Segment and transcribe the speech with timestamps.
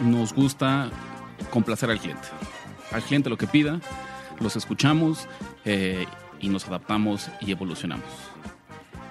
[0.00, 0.90] nos gusta
[1.50, 2.28] complacer al cliente.
[2.92, 3.80] Al cliente lo que pida,
[4.40, 5.26] los escuchamos
[5.64, 6.06] eh,
[6.40, 8.04] y nos adaptamos y evolucionamos.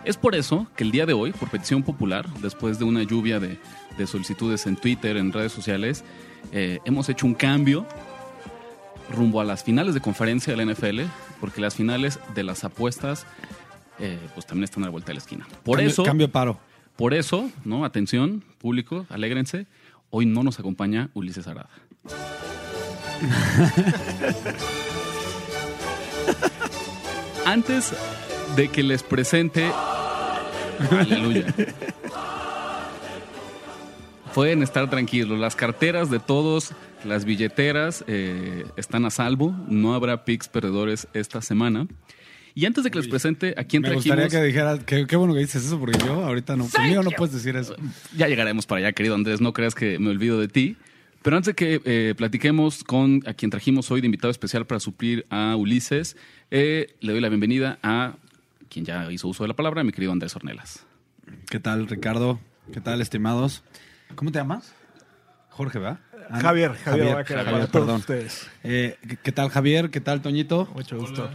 [0.06, 3.40] Es por eso que el día de hoy, por petición popular, después de una lluvia
[3.40, 3.60] de,
[3.98, 6.04] de solicitudes en Twitter, en redes sociales,
[6.54, 7.86] eh, hemos hecho un cambio
[9.14, 11.02] rumbo a las finales de conferencia de la NFL,
[11.40, 13.26] porque las finales de las apuestas
[14.00, 15.46] eh, pues también están a la vuelta de la esquina.
[15.64, 16.60] Por Cambio- eso, Cambio paro.
[16.96, 17.84] por eso, ¿no?
[17.84, 19.66] Atención, público, alégrense.
[20.10, 21.70] Hoy no nos acompaña Ulises Arada.
[27.46, 27.94] Antes
[28.56, 29.70] de que les presente.
[30.92, 31.54] Aleluya.
[34.34, 35.40] Pueden estar tranquilos.
[35.40, 36.72] Las carteras de todos,
[37.04, 39.56] las billeteras eh, están a salvo.
[39.68, 41.88] No habrá picks perdedores esta semana.
[42.58, 44.18] Y antes de que les presente a quién Me trajimos.
[44.18, 47.12] gustaría que dijeras, que- qué bueno que dices eso, porque yo ahorita no, conmigo no
[47.12, 47.76] puedes decir eso.
[48.16, 49.42] Ya llegaremos para allá, querido Andrés.
[49.42, 50.76] No creas que me olvido de ti.
[51.22, 54.80] Pero antes de que eh, platiquemos con a quien trajimos hoy de invitado especial para
[54.80, 56.18] suplir a Ulises,
[56.50, 58.16] eh, le doy la bienvenida a
[58.70, 60.84] quien ya hizo uso de la palabra, mi querido Andrés Ornelas.
[61.52, 62.40] ¿Qué tal, Ricardo?
[62.74, 63.64] ¿Qué tal, estimados?
[64.16, 64.74] ¿Cómo te llamas?
[65.50, 66.00] Jorge, ¿verdad?
[66.32, 66.40] Ah.
[66.42, 67.96] Javier, Javier, Javier, para todos perdón.
[67.98, 68.48] ustedes.
[68.64, 69.92] Eh, ¿qué- ¿Qué tal, Javier?
[69.92, 70.68] ¿Qué tal, Toñito?
[70.74, 71.30] Mucho gusto.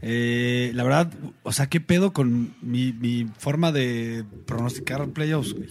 [0.00, 5.54] Eh, la verdad, o sea, ¿qué pedo con mi, mi forma de pronosticar playoffs?
[5.54, 5.68] güey?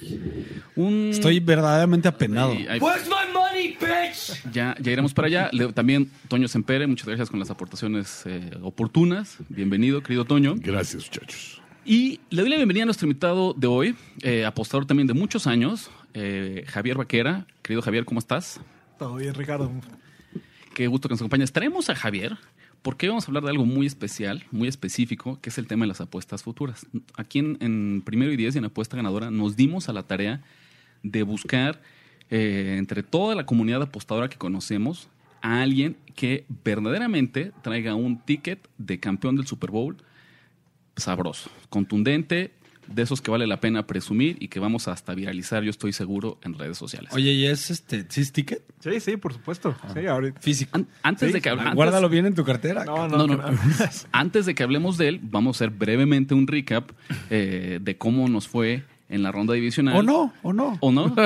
[0.75, 1.09] Un...
[1.11, 2.52] Estoy verdaderamente apenado.
[2.52, 2.80] Ay, ay,
[4.52, 5.50] Ya, ya iremos para allá.
[5.53, 9.38] Le- también Toño Sempere, muchas gracias con las aportaciones eh, oportunas.
[9.50, 10.56] Bienvenido, querido Toño.
[10.58, 11.62] Gracias, muchachos.
[11.85, 15.47] Y le doy la bienvenida a nuestro invitado de hoy, eh, apostador también de muchos
[15.47, 17.46] años, eh, Javier Vaquera.
[17.62, 18.59] Querido Javier, ¿cómo estás?
[19.00, 19.72] Todo bien, Ricardo.
[20.74, 21.51] Qué gusto que nos acompañes.
[21.53, 22.38] Traemos a Javier
[22.81, 25.89] porque vamos a hablar de algo muy especial, muy específico, que es el tema de
[25.89, 26.85] las apuestas futuras.
[27.15, 30.41] Aquí en, en Primero y Diez y en Apuesta Ganadora nos dimos a la tarea
[31.03, 31.81] de buscar
[32.29, 35.07] eh, entre toda la comunidad apostadora que conocemos
[35.41, 39.97] a alguien que verdaderamente traiga un ticket de campeón del Super Bowl
[40.97, 42.51] sabroso, contundente,
[42.88, 46.38] de esos que vale la pena presumir y que vamos hasta viralizar, yo estoy seguro,
[46.44, 47.12] en redes sociales.
[47.14, 48.64] Oye, ¿y es este, sí es ticket?
[48.80, 49.75] Sí, sí, por supuesto.
[49.94, 50.40] Sí, ahorita.
[50.42, 50.72] Físico.
[50.74, 52.86] An- antes Sí, de que hable- antes- Guárdalo bien en tu cartera.
[52.86, 53.44] No, no, No, no.
[54.12, 56.92] Antes de que hablemos de él, vamos a hacer brevemente un recap
[57.30, 59.96] eh, de cómo nos fue en la ronda divisional.
[59.96, 60.34] ¿O no?
[60.44, 60.78] ¿O no?
[60.81, 61.14] ¿O no?
[61.14, 61.22] Te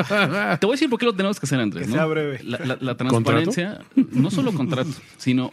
[0.66, 1.84] voy a decir por qué lo tenemos que hacer, Andrés.
[1.86, 1.96] Que ¿no?
[1.96, 2.40] sea breve.
[2.44, 5.52] La, la- la transparencia, no solo contrato, sino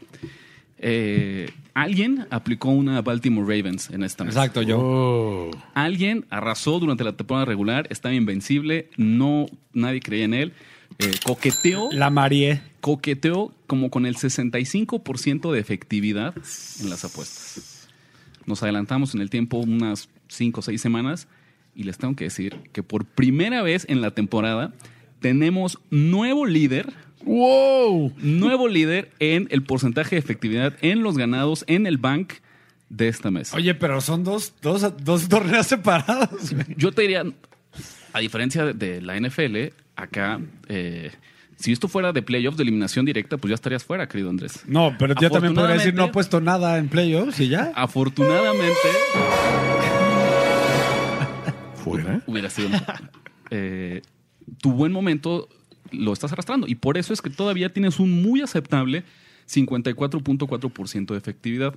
[0.79, 1.51] eh,
[1.83, 4.41] alguien aplicó una Baltimore Ravens en esta mesa.
[4.41, 4.79] Exacto, yo.
[4.81, 5.51] Oh.
[5.75, 10.53] Alguien arrasó durante la temporada regular, estaba invencible, no nadie creía en él.
[10.99, 12.61] eh, coqueteó, La Marie.
[12.81, 16.35] coqueteó como con el 65% de efectividad
[16.81, 17.89] en las apuestas.
[18.47, 21.29] Nos adelantamos en el tiempo unas 5 o 6 semanas
[21.75, 24.73] y les tengo que decir que por primera vez en la temporada
[25.21, 26.93] tenemos nuevo líder,
[27.25, 28.13] ¡Wow!
[28.19, 32.35] nuevo líder en el porcentaje de efectividad en los ganados en el bank
[32.89, 33.57] de esta mesa.
[33.57, 36.55] Oye, pero son dos, dos, dos torneos separados.
[36.77, 37.25] Yo te diría,
[38.13, 41.11] a diferencia de, la NFL, acá, eh,
[41.57, 44.63] si esto fuera de playoffs, de eliminación directa, pues ya estarías fuera, querido Andrés.
[44.67, 47.73] No, pero yo también podría decir no he Afortunadamente- puesto nada en playoffs y ya.
[47.75, 48.75] Afortunadamente,
[51.75, 52.23] ¿Fuera?
[52.27, 52.71] hubiera sido.
[53.51, 54.03] eh,
[54.61, 55.49] tu buen momento
[55.93, 56.67] lo estás arrastrando.
[56.67, 59.05] Y por eso es que todavía tienes un muy aceptable
[59.49, 61.75] 54.4% de efectividad.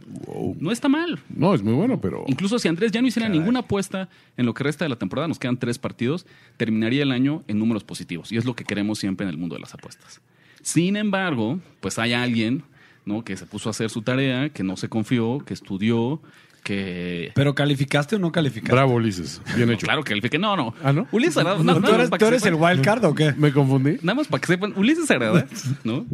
[0.60, 1.20] No está mal.
[1.30, 2.26] No, es muy bueno, pero.
[2.28, 5.28] Incluso si Andrés ya no hiciera ninguna apuesta en lo que resta de la temporada,
[5.28, 6.26] nos quedan tres partidos,
[6.58, 8.32] terminaría el año en números positivos.
[8.32, 10.22] Y es lo que queremos siempre en el mundo de las apuestas.
[10.62, 12.64] Sin embargo, pues hay alguien
[13.06, 13.24] ¿no?
[13.24, 16.22] que se puso a hacer su tarea, que no se confió, que estudió,
[16.64, 17.32] que...
[17.36, 18.72] ¿Pero calificaste o no calificaste?
[18.74, 19.42] Bravo, Ulises.
[19.56, 19.86] Bien hecho.
[19.86, 20.38] Claro que califique.
[20.38, 20.74] No, no.
[20.84, 21.08] Ah, ¿no?
[21.12, 23.34] Ulises Arada, No, nada ¿Tú más eres, tú eres el wild card o qué?
[23.38, 23.98] ¿Me confundí?
[24.02, 25.48] Nada más para que sepan, Ulises Arada,
[25.84, 26.06] ¿no?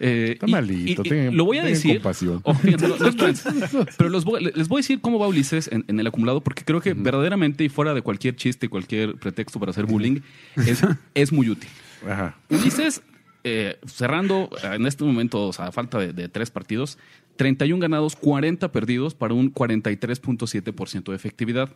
[0.00, 2.02] Eh, Está y- malito, y- y tengan- lo voy a decir.
[2.02, 3.48] lo- espérense.
[3.96, 6.64] pero los voy- les voy a decir cómo va Ulises en, en el acumulado, porque
[6.64, 10.20] creo que verdaderamente, y fuera de cualquier chiste y cualquier pretexto para hacer bullying,
[10.56, 10.82] es,
[11.14, 11.70] es muy útil.
[12.10, 12.36] Ajá.
[12.50, 13.02] Ulises,
[13.44, 16.98] eh, cerrando en este momento, o sea, a falta de, de tres partidos,
[17.36, 21.70] 31 ganados, 40 perdidos para un 43.7% de efectividad.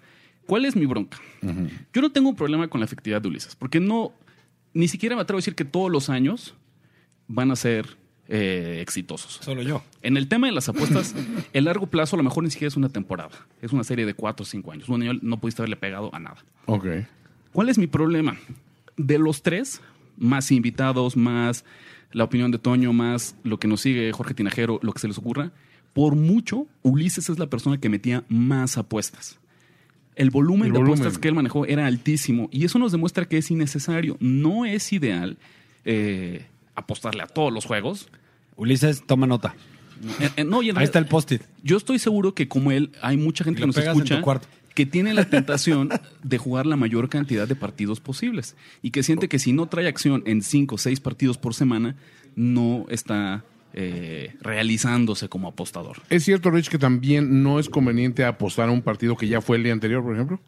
[0.47, 1.19] ¿Cuál es mi bronca?
[1.93, 4.13] Yo no tengo un problema con la efectividad de Ulises, porque no,
[4.73, 6.55] ni siquiera me atrevo a decir que todos los años
[7.27, 9.41] van a ser eh, exitosos.
[9.43, 9.83] Solo yo.
[10.03, 11.15] En el tema de las apuestas,
[11.53, 13.31] el largo plazo a lo mejor ni siquiera es una temporada.
[13.63, 14.89] Es una serie de cuatro o cinco años.
[14.89, 16.37] Un año no pudiste haberle pegado a nada.
[16.67, 16.87] Ok.
[17.53, 18.37] ¿Cuál es mi problema?
[18.97, 19.81] De los tres,
[20.17, 21.65] más invitados, más
[22.13, 25.19] la opinión de Toño, más lo que nos sigue Jorge Tinajero, lo que se les
[25.19, 25.53] ocurra,
[25.93, 29.39] por mucho, Ulises es la persona que metía más apuestas.
[30.17, 30.99] El volumen El de volumen.
[31.01, 34.17] apuestas que él manejó era altísimo y eso nos demuestra que es innecesario.
[34.21, 35.39] No es ideal
[35.85, 38.09] eh, apostarle a todos los juegos.
[38.57, 39.55] Ulises, toma nota.
[40.21, 41.43] Eh, eh, no, y en Ahí está el post-it.
[41.63, 44.23] yo estoy seguro que como él, hay mucha gente que nos pegas en tu escucha
[44.23, 44.49] cuarto.
[44.79, 45.89] Que tiene la tentación
[46.23, 49.89] de jugar la mayor cantidad de partidos posibles y que siente que si no trae
[49.89, 51.97] acción en cinco o seis partidos por semana,
[52.37, 53.45] no está
[53.75, 55.99] eh, realizándose como apostador.
[56.11, 59.57] ¿Es cierto, Rich, que también no es conveniente apostar a un partido que ya fue
[59.59, 60.41] el día anterior, por ejemplo?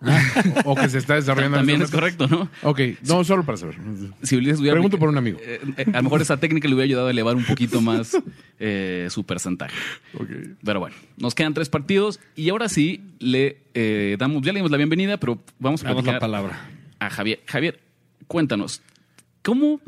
[0.65, 1.59] o que se está desarrollando.
[1.59, 2.27] en También es este momento?
[2.29, 2.69] correcto, ¿no?
[2.71, 3.77] Ok, no, solo para saber.
[4.23, 5.39] Si Pregunto por un amigo.
[5.43, 8.17] eh, eh, a lo mejor esa técnica le hubiera ayudado a elevar un poquito más
[8.59, 9.77] eh, su porcentaje.
[10.15, 10.29] Ok.
[10.65, 14.71] Pero bueno, nos quedan tres partidos y ahora sí le eh, damos, ya le dimos
[14.71, 16.69] la bienvenida, pero vamos a Damos la palabra.
[16.99, 17.41] a Javier.
[17.47, 17.81] Javier,
[18.27, 18.83] cuéntanos,
[19.43, 19.81] ¿cómo,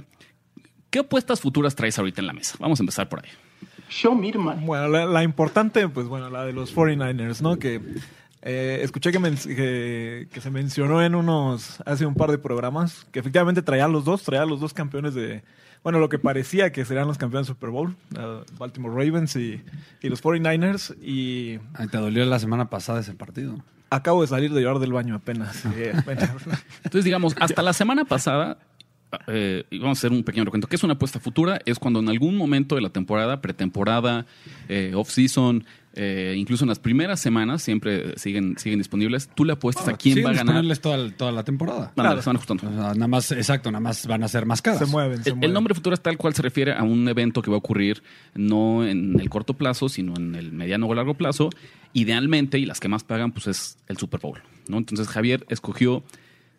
[0.92, 2.54] ¿qué apuestas futuras traes ahorita en la mesa?
[2.60, 3.30] Vamos a empezar por ahí.
[3.90, 4.64] Show me money.
[4.64, 7.58] Bueno, la, la importante, pues bueno, la de los 49ers, ¿no?
[7.58, 7.80] Que
[8.42, 13.06] eh, escuché que, men- que, que se mencionó en unos, hace un par de programas,
[13.10, 15.42] que efectivamente traía a los dos, traía a los dos campeones de,
[15.84, 19.62] bueno, lo que parecía que serían los campeones de Super Bowl, uh, Baltimore Ravens y,
[20.02, 23.62] y los 49ers, y Ay, te dolió la semana pasada ese partido.
[23.90, 25.64] acabo de salir de llorar del baño apenas.
[25.66, 26.30] apenas.
[26.82, 28.56] Entonces, digamos, hasta la semana pasada,
[29.26, 30.68] eh, y vamos a hacer un pequeño recuento.
[30.68, 31.60] ¿Qué es una apuesta futura?
[31.64, 34.26] Es cuando en algún momento de la temporada, pretemporada,
[34.68, 35.64] eh, off-season,
[35.94, 40.24] eh, incluso en las primeras semanas, siempre siguen, siguen disponibles, tú le apuestas a quién
[40.24, 40.46] va a ganar.
[40.46, 41.92] disponibles toda, toda la temporada.
[41.94, 42.66] Se van ajustando.
[42.66, 44.78] O sea, nada más, exacto, nada más van a ser más caras.
[44.78, 47.42] se mueven, se El, el nombre futuro es tal cual se refiere a un evento
[47.42, 48.02] que va a ocurrir
[48.34, 51.50] no en el corto plazo, sino en el mediano o largo plazo.
[51.92, 54.40] Idealmente, y las que más pagan, pues es el Super Bowl.
[54.68, 54.78] ¿no?
[54.78, 56.02] Entonces Javier escogió,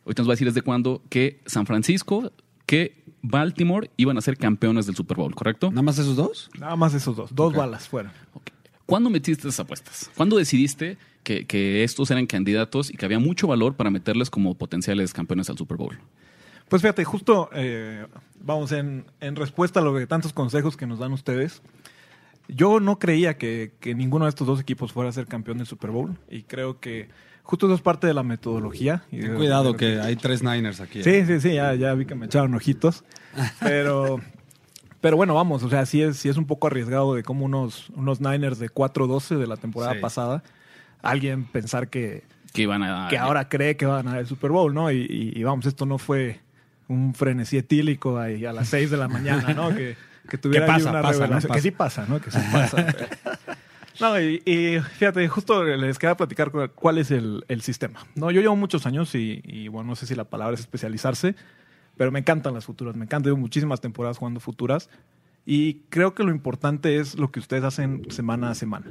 [0.05, 2.31] ahorita nos va a decir desde cuándo, que San Francisco,
[2.65, 5.69] que Baltimore iban a ser campeones del Super Bowl, ¿correcto?
[5.69, 6.49] ¿Nada más esos dos?
[6.59, 8.11] Nada más esos dos, dos balas fueron.
[8.33, 8.49] Ok.
[8.85, 10.11] ¿Cuándo metiste esas apuestas?
[10.15, 14.55] ¿Cuándo decidiste que, que estos eran candidatos y que había mucho valor para meterles como
[14.55, 15.97] potenciales campeones al Super Bowl?
[16.67, 18.05] Pues fíjate, justo eh,
[18.41, 21.61] vamos en, en respuesta a lo que tantos consejos que nos dan ustedes.
[22.49, 25.67] Yo no creía que, que ninguno de estos dos equipos fuera a ser campeón del
[25.67, 27.09] Super Bowl y creo que
[27.43, 29.03] justo eso es parte de la metodología.
[29.11, 30.99] Y Ten cuidado que hay tres Niners aquí.
[30.99, 31.03] ¿eh?
[31.03, 33.03] Sí, sí, sí, ya, ya vi que me echaron ojitos.
[33.59, 34.19] Pero,
[35.01, 37.89] pero bueno, vamos, o sea, sí es, sí es un poco arriesgado de cómo unos,
[37.95, 39.99] unos Niners de 4-12 de la temporada Sí.
[39.99, 40.43] pasada,
[41.01, 42.23] alguien pensar que,
[42.53, 43.07] Que iban a...
[43.09, 44.91] que ahora cree que va a ganar el Super Bowl, ¿no?
[44.91, 46.39] Y, y- y vamos, esto no fue
[46.87, 49.69] un frenesí etílico ahí a las 6 de la mañana, ¿no?
[49.75, 49.97] Que,
[50.29, 51.23] que tuviera pasa, una pasa, ¿no?
[51.23, 51.47] revelación.
[51.49, 51.55] Pasa.
[51.55, 52.21] Que sí pasa, ¿no?
[52.21, 52.85] Que sí pasa.
[53.99, 58.05] no, y, y fíjate, justo les quería platicar cu- cuál es el, el sistema.
[58.15, 61.35] No, yo llevo muchos años y, y, bueno, no sé si la palabra es especializarse,
[61.97, 64.89] pero me encantan las futuras, me encantan, llevo muchísimas temporadas jugando futuras
[65.45, 68.87] y creo que lo importante es lo que ustedes hacen semana a semana,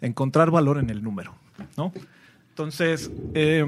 [0.00, 1.34] encontrar valor en el número,
[1.76, 1.92] ¿no?
[2.50, 3.66] Entonces, eh,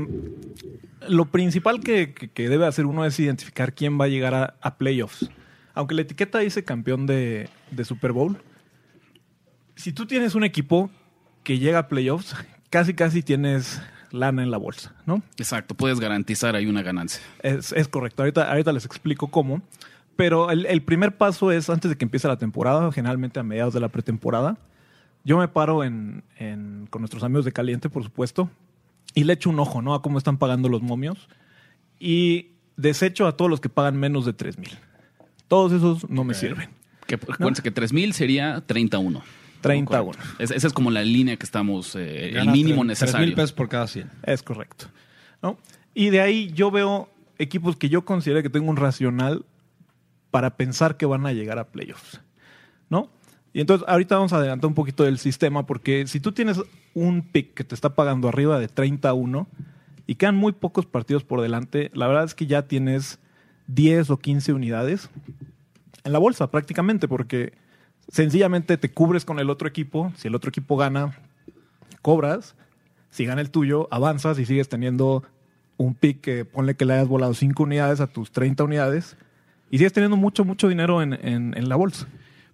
[1.08, 4.76] lo principal que- que debe hacer uno es identificar quién va a llegar a, a
[4.78, 5.30] playoffs.
[5.74, 8.38] Aunque la etiqueta dice campeón de, de Super Bowl,
[9.78, 10.90] si tú tienes un equipo
[11.44, 12.34] que llega a playoffs,
[12.70, 13.80] casi casi tienes
[14.10, 15.22] lana en la bolsa, ¿no?
[15.38, 17.22] Exacto, puedes garantizar ahí una ganancia.
[17.42, 18.22] Es, es correcto.
[18.22, 19.62] Ahorita, ahorita les explico cómo.
[20.16, 23.72] Pero el, el primer paso es antes de que empiece la temporada, generalmente a mediados
[23.72, 24.58] de la pretemporada.
[25.24, 28.50] Yo me paro en, en- con nuestros amigos de Caliente, por supuesto,
[29.14, 29.94] y le echo un ojo, ¿no?
[29.94, 31.28] A cómo están pagando los momios.
[32.00, 34.70] Y desecho a todos los que pagan menos de 3 mil.
[35.48, 36.70] Todos esos no me sirven.
[37.06, 39.22] Que, acuérdense que 3000 sería 31.
[39.60, 40.12] 31.
[40.12, 40.42] Correcto.
[40.42, 43.12] Es- esa es como la línea que estamos, eh, el mínimo necesario.
[43.14, 44.10] Tres mil pesos por cada 100.
[44.24, 44.86] Es correcto.
[45.42, 45.58] ¿no?
[45.94, 49.44] Y de ahí yo veo equipos que yo considero que tengo un racional
[50.30, 52.20] para pensar que van a llegar a playoffs.
[52.90, 53.10] ¿No?
[53.52, 56.60] Y entonces ahorita vamos a adelantar un poquito del sistema porque si tú tienes
[56.94, 59.48] un pick que te está pagando arriba de 31
[60.06, 63.18] y quedan muy pocos partidos por delante, la verdad es que ya tienes
[63.66, 65.10] 10 o 15 unidades
[66.04, 67.52] en la bolsa prácticamente porque
[68.08, 71.16] sencillamente te cubres con el otro equipo, si el otro equipo gana,
[72.02, 72.54] cobras,
[73.10, 75.22] si gana el tuyo, avanzas y sigues teniendo
[75.76, 79.16] un pick que ponle que le hayas volado 5 unidades a tus 30 unidades
[79.70, 82.06] y sigues teniendo mucho, mucho dinero en, en- en la bolsa.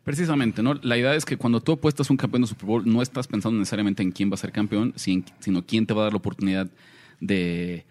[0.04, 0.74] Precisamente, ¿no?
[0.82, 3.58] La idea es que cuando tú apuestas un campeón de Super Bowl, no estás pensando
[3.58, 6.18] necesariamente en quién va a ser campeón, sin- sino quién te va a dar la
[6.18, 6.68] oportunidad
[7.20, 7.86] de,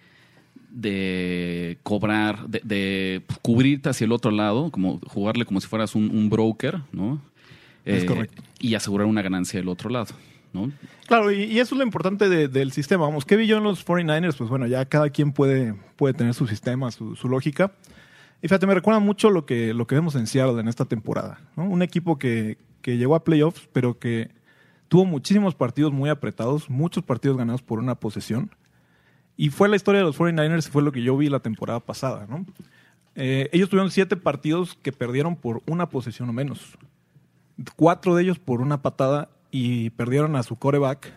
[0.70, 6.10] de cobrar, de, de cubrirte hacia el otro lado, como jugarle como si fueras un,
[6.16, 7.20] un broker, ¿no?
[7.86, 8.42] Es Eh, correcto.
[8.60, 10.14] Y asegurar una ganancia del otro lado,
[10.54, 10.72] ¿no?
[11.08, 13.06] Claro, y, y eso es lo importante de- del sistema.
[13.06, 14.36] Vamos, ¿qué vi yo en los 49ers?
[14.38, 17.74] Pues bueno, ya cada quien puede, puede tener su sistema, su, su lógica.
[18.42, 21.40] Y fíjate, me recuerda mucho lo que, lo que vemos en Seattle en esta temporada.
[21.56, 21.66] ¿no?
[21.66, 24.32] Un equipo que, que llegó a playoffs, pero que
[24.90, 28.52] tuvo muchísimos partidos muy apretados, muchos partidos ganados por una posesión.
[29.36, 32.28] Y fue la historia de los 49ers, fue lo que yo vi la temporada pasada.
[32.30, 32.46] ¿no?
[33.16, 36.78] Eh, ellos tuvieron siete partidos que perdieron por una posesión o menos.
[37.76, 41.14] Cuatro de ellos por una patada y perdieron a su coreback.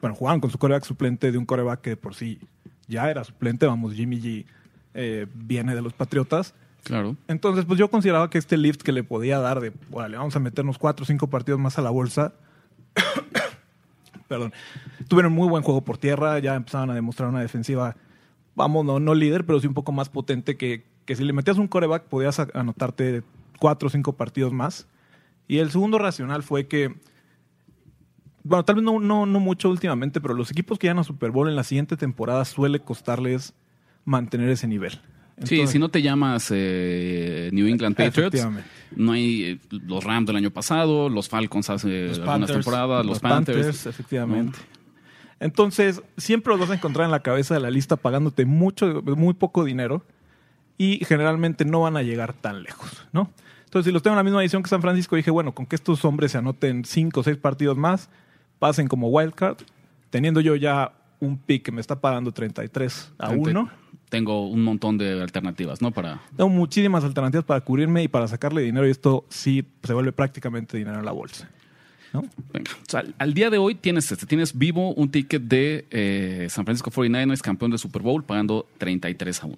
[0.00, 2.40] Bueno, jugaron con su coreback suplente de un coreback que por sí
[2.88, 3.66] ya era suplente.
[3.66, 4.46] Vamos, Jimmy G
[4.94, 6.54] eh, viene de los Patriotas.
[6.82, 7.16] Claro.
[7.28, 10.40] Entonces, pues yo consideraba que este lift que le podía dar de, órale, vamos a
[10.40, 12.32] meternos cuatro o cinco partidos más a la bolsa.
[14.28, 14.52] Perdón.
[15.06, 17.96] Tuvieron muy buen juego por tierra, ya empezaban a demostrar una defensiva,
[18.54, 21.58] vamos, no, no líder, pero sí un poco más potente que, que si le metías
[21.58, 23.22] un coreback podías anotarte
[23.58, 24.86] cuatro o cinco partidos más.
[25.48, 26.94] Y el segundo racional fue que,
[28.44, 31.30] bueno, tal vez no, no, no mucho últimamente, pero los equipos que llegan a Super
[31.30, 33.54] Bowl en la siguiente temporada suele costarles
[34.04, 35.00] mantener ese nivel.
[35.44, 38.68] sí, si no te llamas eh, New England Patriots, Efectivamente.
[38.94, 42.52] no hay eh, los Rams del año pasado, los Falcons hace Los algunas Panthers.
[42.52, 43.86] temporadas, los, Panthers.
[43.86, 44.58] efectivamente.
[45.40, 49.34] Entonces, siempre los vas a encontrar en la cabeza de la lista pagándote mucho, muy
[49.34, 50.04] poco dinero
[50.76, 53.30] y generalmente no van a llegar tan lejos, ¿no?
[53.68, 55.76] Entonces, si los tengo en la misma edición que San Francisco, dije, bueno, con que
[55.76, 58.08] estos hombres se anoten cinco o seis partidos más,
[58.58, 59.58] pasen como wildcard,
[60.08, 63.70] teniendo yo ya un pick que me está pagando 33 a 1,
[64.08, 65.90] Tengo un montón de alternativas, ¿no?
[65.90, 70.12] Para tengo muchísimas alternativas para cubrirme y para sacarle dinero y esto sí se vuelve
[70.12, 71.50] prácticamente dinero en la bolsa.
[72.14, 72.24] ¿no?
[72.54, 76.46] Venga, o sea, al día de hoy tienes este, tienes vivo un ticket de eh,
[76.48, 79.56] San Francisco 49ers, campeón del Super Bowl, pagando 33 a 1.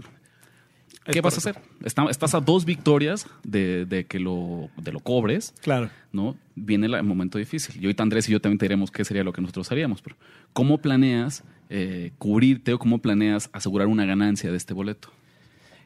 [1.13, 1.59] ¿Qué vas a hacer?
[1.85, 5.91] Está- estás a dos victorias de, de que lo, de lo cobres, Claro.
[6.13, 6.37] ¿no?
[6.55, 7.77] Viene el momento difícil.
[7.81, 10.03] Y ahorita Andrés y yo también te diremos qué sería lo que nosotros haríamos.
[10.03, 10.17] Pero
[10.53, 15.11] ¿cómo planeas eh, cubrirte o cómo planeas asegurar una ganancia de este boleto?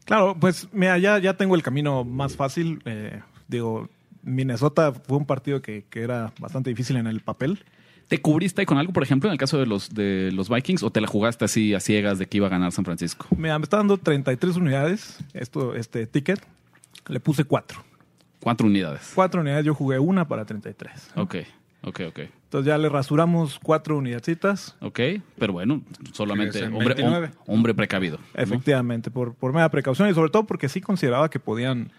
[0.04, 2.80] Claro, pues mira, ya, ya tengo el camino más fácil.
[2.84, 3.88] eh, digo,
[4.22, 7.64] Minnesota fue un partido que, que era bastante difícil en el papel.
[8.08, 10.82] ¿Te cubriste ahí con algo, por ejemplo, en el caso de los, de los Vikings,
[10.82, 13.26] o te la jugaste así a ciegas de que iba a ganar San Francisco?
[13.36, 16.40] Mira, me está dando 33 unidades esto, este ticket.
[17.08, 17.82] Le puse 4.
[18.40, 19.12] Cuatro unidades.
[19.14, 21.12] 4 unidades, yo jugué una para 33.
[21.16, 21.36] Ok,
[21.82, 22.18] ok, ok.
[22.44, 24.76] Entonces ya le rasuramos 4 unidadcitas.
[24.80, 25.00] Ok,
[25.38, 25.82] pero bueno,
[26.12, 27.28] solamente hombre, 29.
[27.28, 28.18] hom- hombre precavido.
[28.18, 28.42] ¿no?
[28.42, 31.90] Efectivamente, por, por mera precaución y sobre todo porque sí consideraba que podían,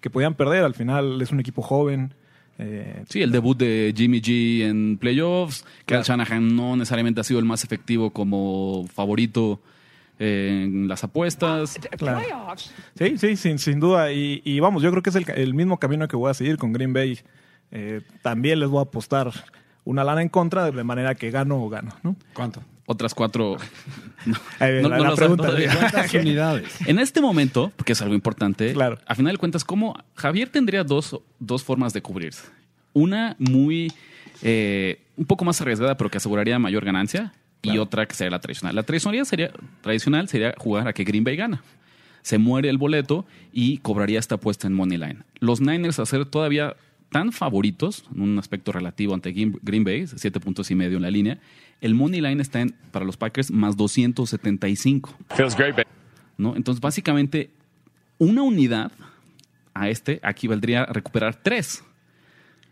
[0.00, 0.64] que podían perder.
[0.64, 2.14] Al final es un equipo joven.
[2.60, 6.04] Eh, Sí, el debut de Jimmy G en playoffs, que Claro.
[6.04, 9.60] Shanahan no necesariamente ha sido el más efectivo como favorito
[10.18, 11.78] en las apuestas.
[11.96, 12.20] Claro.
[12.94, 14.12] Sí, sí, sin, sin duda.
[14.12, 16.58] Y, y vamos, yo creo que es el, el mismo camino que voy a seguir
[16.58, 17.18] con Green Bay.
[17.70, 19.30] Eh, también les voy a apostar
[19.84, 21.92] una lana en contra, de manera que gano o gano.
[22.02, 22.16] ¿no?
[22.34, 22.62] ¿Cuánto?
[22.90, 23.56] Otras cuatro.
[24.26, 25.48] No- la, no la pregunta.
[25.78, 26.68] ¿Cuántas unidades?
[26.86, 28.98] En este momento, que es algo importante, Claro.
[29.06, 32.42] a final de cuentas, ¿cómo Javier tendría dos, dos formas de cubrirse?
[32.92, 33.90] Una muy,
[34.42, 37.32] eh, un poco más arriesgada, pero que aseguraría mayor ganancia,
[37.62, 38.74] y otra que sería la tradicional.
[38.76, 41.62] La tradicional sería, tradicional sería jugar a que Green Bay gana.
[42.20, 45.16] Se muere el boleto y cobraría esta apuesta en Money Line.
[45.38, 46.76] Los Niners a ser todavía
[47.10, 51.10] tan favoritos, en un aspecto relativo ante Green Bay, siete puntos y medio en la
[51.10, 51.38] línea,
[51.80, 55.16] el Money Line está en, para los Packers más 275.
[55.34, 55.88] Feels great, baby.
[56.36, 56.56] ¿no?
[56.56, 57.50] Entonces, básicamente,
[58.18, 58.92] una unidad
[59.74, 61.84] a este equivaldría a recuperar tres.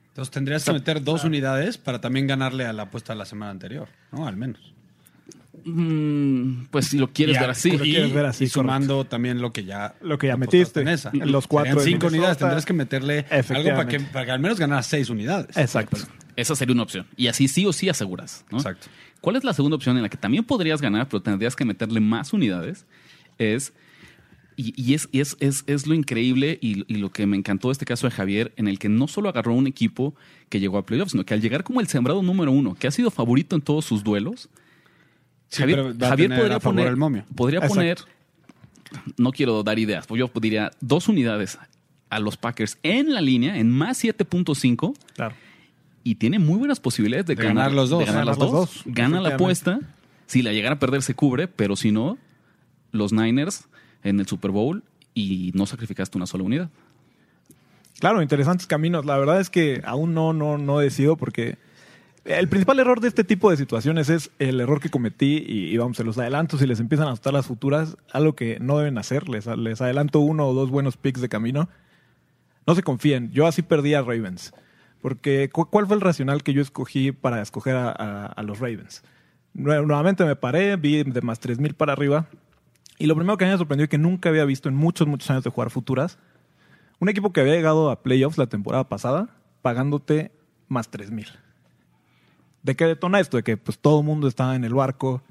[0.09, 3.53] Entonces tendrías que meter dos unidades para también ganarle a la apuesta de la semana
[3.53, 4.27] anterior, ¿no?
[4.27, 4.75] Al menos.
[5.65, 7.71] Mm, pues si lo quieres Y ver así.
[7.73, 10.81] lo quieres ver así, y sumando también lo que ya Lo que ya metiste.
[10.81, 11.11] en esa.
[11.12, 12.38] Los cuatro cinco unidades.
[12.38, 15.57] Tendrías que meterle algo para que, para que al menos ganaras seis unidades.
[15.57, 15.99] Exacto.
[16.37, 17.07] Esa sería una opción.
[17.17, 18.45] Y así sí o sí aseguras.
[18.50, 18.59] ¿no?
[18.59, 18.87] Exacto.
[19.21, 22.00] ¿Cuál es la segunda opción en la que también podrías ganar, pero tendrías que meterle
[22.00, 22.87] más unidades?
[23.38, 23.73] Es.
[24.61, 27.69] Y, y es, y es, es, es lo increíble y, y lo que me encantó
[27.69, 30.17] de este caso de Javier, en el que no solo agarró un equipo
[30.49, 32.91] que llegó a playoffs, sino que al llegar como el sembrado número uno, que ha
[32.91, 34.49] sido favorito en todos sus duelos,
[35.49, 37.25] Sí, Javier, pero va a Javier tener podría a favor poner, el momio.
[37.35, 37.75] podría Exacto.
[37.75, 37.99] poner,
[39.17, 41.59] no quiero dar ideas, pues yo diría dos unidades
[42.11, 45.35] a los Packers en la línea, en más 7.5, Claro.
[46.05, 48.00] y tiene muy buenas posibilidades de, De ganar los dos.
[48.00, 48.50] de ganar las dos.
[48.52, 49.81] los dos, Gana la apuesta.
[50.26, 52.19] Si la llegara a perder, se cubre, pero si no,
[52.93, 53.67] los Niners
[54.05, 54.83] en el Super Bowl
[55.14, 56.71] y no sacrificaste una sola unidad.
[57.99, 59.05] Claro, interesantes caminos.
[59.07, 61.57] La verdad es que aún no, no, no decido porque
[62.25, 65.96] El principal error de este tipo de situaciones es el error que cometí y, vamos,
[65.96, 69.28] se los adelanto si les empiezan a asustar las futuras, algo que no deben hacer,
[69.28, 71.68] les, adelanto uno o dos buenos picks de camino.
[72.66, 74.52] No se confíen, yo así perdí a Ravens.
[75.00, 79.02] Porque cu- ¿cuál fue el racional que yo escogí para escoger a, los Ravens?
[79.54, 82.26] Nue- Nuevamente me paré, vi de más 3000 para arriba.
[82.98, 85.44] Y lo primero que me sorprendió y que nunca había visto en muchos, muchos años
[85.44, 86.18] de jugar futuras,
[86.98, 89.28] un equipo que había llegado a playoffs la temporada pasada
[89.62, 90.32] pagándote
[90.66, 91.28] más 3000.
[92.62, 93.37] ¿De qué detona esto?
[93.37, 95.23] De que pues todo el mundo estaba en el barco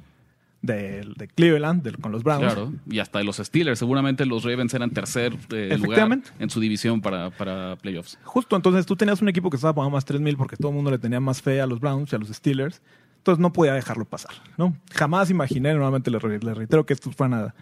[0.62, 2.44] de, de Cleveland, del- con los Browns.
[2.54, 3.78] Claro, y hasta de los Steelers.
[3.80, 6.00] Seguramente los Ravens eran tercer eh, lugar
[6.40, 8.18] en su división para, para playoffs.
[8.24, 10.90] Justo, entonces tú tenías un equipo que estaba pagando más 3000 porque todo el mundo
[10.92, 12.82] le tenía más fe a los Browns y a los Steelers.
[13.18, 14.76] Entonces no podía dejarlo pasar, ¿no?
[14.94, 17.56] Jamás imaginé, nuevamente les, les reitero que estos fueran a,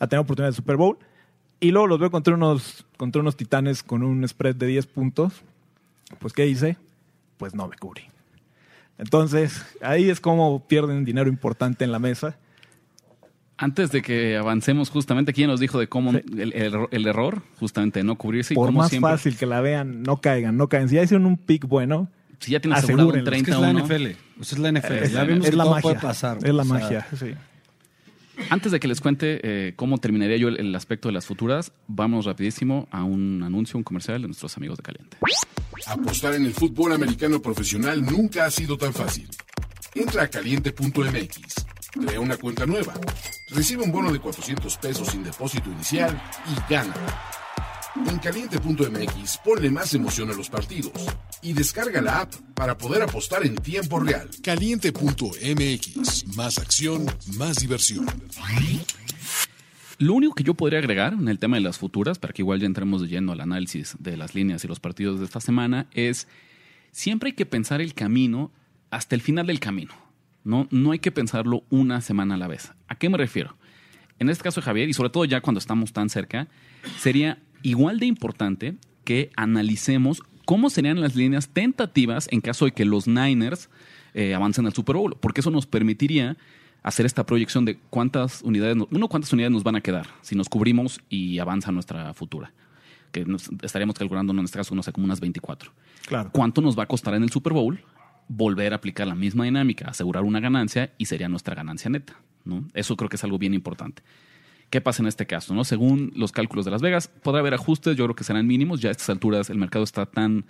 [0.00, 0.98] a tener oportunidad de Super Bowl.
[1.60, 5.42] Y luego los veo contra unos, contra unos titanes con un spread de 10 puntos.
[6.18, 6.76] Pues, ¿qué hice?
[7.38, 8.02] Pues no me cubrí.
[8.98, 12.36] Entonces, ahí es como pierden dinero importante en la mesa.
[13.56, 18.00] Antes de que avancemos, justamente ya nos dijo de cómo el, el- el error, justamente
[18.00, 19.10] de no cubrirse y Por cómo más siempre.
[19.12, 20.88] fácil que la vean, no caigan, no caigan.
[20.88, 22.08] Si ya hicieron un pick bueno,
[22.40, 23.36] Si ya tienes asegurado un Asegúrenlo.
[23.38, 24.40] Es que es la 30 NFL.
[24.40, 24.92] Es la NFL.
[25.04, 25.82] es, ya vimos es que la todo magia.
[25.82, 26.38] puede pasar.
[26.42, 27.34] Es la O sea, magia, sí.
[28.50, 31.72] Antes de que les cuente eh, cómo terminaría yo el, el aspecto de las futuras,
[31.86, 35.16] vamos rapidísimo a un anuncio, un comercial de nuestros amigos de Caliente.
[35.86, 39.28] Apostar en el fútbol americano profesional nunca ha sido tan fácil.
[39.94, 42.94] Entra a caliente.mx, crea una cuenta nueva,
[43.50, 46.94] recibe un bono de 400 pesos sin depósito inicial y gana.
[48.08, 50.92] En caliente.mx ponle más emoción a los partidos
[51.42, 54.30] y descarga la app para poder apostar en tiempo real.
[54.42, 56.26] Caliente.mx.
[56.36, 57.06] Más acción,
[57.36, 58.06] más diversión.
[59.98, 62.60] Lo único que yo podría agregar en el tema de las futuras, para que igual
[62.60, 65.86] ya entremos de lleno al análisis de las líneas y los partidos de esta semana,
[65.92, 66.28] es
[66.92, 68.52] siempre hay que pensar el camino
[68.90, 69.92] hasta el final del camino.
[70.44, 72.72] No, no hay que pensarlo una semana a la vez.
[72.88, 73.56] ¿A qué me refiero?
[74.18, 76.48] En este caso de Javier, y sobre todo ya cuando estamos tan cerca,
[76.98, 82.84] sería igual de importante que analicemos cómo serían las líneas tentativas en caso de que
[82.84, 83.68] los Niners
[84.14, 86.36] eh, avancen al Super Bowl, porque eso nos permitiría
[86.82, 90.34] hacer esta proyección de cuántas unidades, no- uno, cuántas unidades nos van a quedar si
[90.34, 92.52] nos cubrimos y avanza nuestra futura.
[93.12, 95.70] Que nos estaríamos calculando, en este caso, no sé, como unas 24.
[96.06, 96.30] Claro.
[96.32, 97.80] ¿Cuánto nos va a costar en el Super Bowl
[98.28, 102.16] volver a aplicar la misma dinámica, asegurar una ganancia y sería nuestra ganancia neta?
[102.44, 102.64] ¿no?
[102.74, 104.02] Eso creo que es algo bien importante.
[104.72, 105.52] ¿Qué pasa en este caso?
[105.52, 105.64] ¿no?
[105.64, 108.80] Según los cálculos de Las Vegas, podrá haber ajustes, yo creo que serán mínimos.
[108.80, 110.46] Ya a estas alturas el mercado está tan,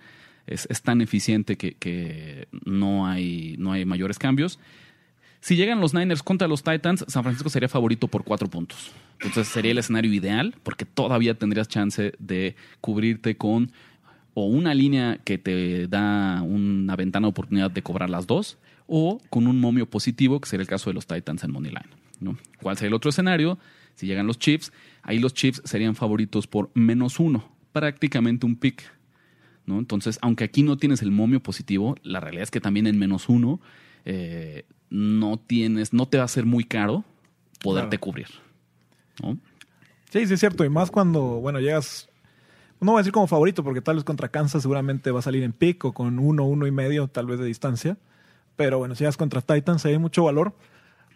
[0.47, 4.61] es, tan eficiente que, que no, hay, no hay mayores cambios.
[5.41, 8.93] Si llegan los Niners contra los Titans, San Francisco sería favorito por cuatro puntos.
[9.15, 13.73] Entonces sería el escenario ideal porque todavía tendrías chance de cubrirte con
[14.35, 18.57] o una línea que te da una ventana de oportunidad de cobrar las dos
[18.87, 21.91] o con un momio positivo que sería el caso de los Titans en Moneyline.
[22.21, 22.39] ¿no?
[22.63, 23.59] ¿Cuál sería el otro escenario?
[23.95, 28.83] Si llegan los Chiefs, ahí los Chiefs serían favoritos por menos uno, prácticamente un pick.
[29.67, 29.79] ¿no?
[29.79, 33.29] Entonces, aunque aquí no tienes el momio positivo, la realidad es que también en menos
[33.29, 33.61] uno
[34.05, 37.05] eh, no tienes, no te va a ser muy caro
[37.61, 38.01] poderte Claro.
[38.01, 38.27] cubrir.
[39.23, 39.39] ¿no?
[40.11, 40.65] Sí, sí es cierto.
[40.65, 42.09] Y más cuando, bueno, llegas,
[42.81, 45.43] no voy a decir como favorito, porque tal vez contra Kansas seguramente va a salir
[45.45, 47.97] en pick o con uno, uno y medio tal vez de distancia.
[48.57, 50.55] Pero bueno, si llegas contra Titans hay mucho valor.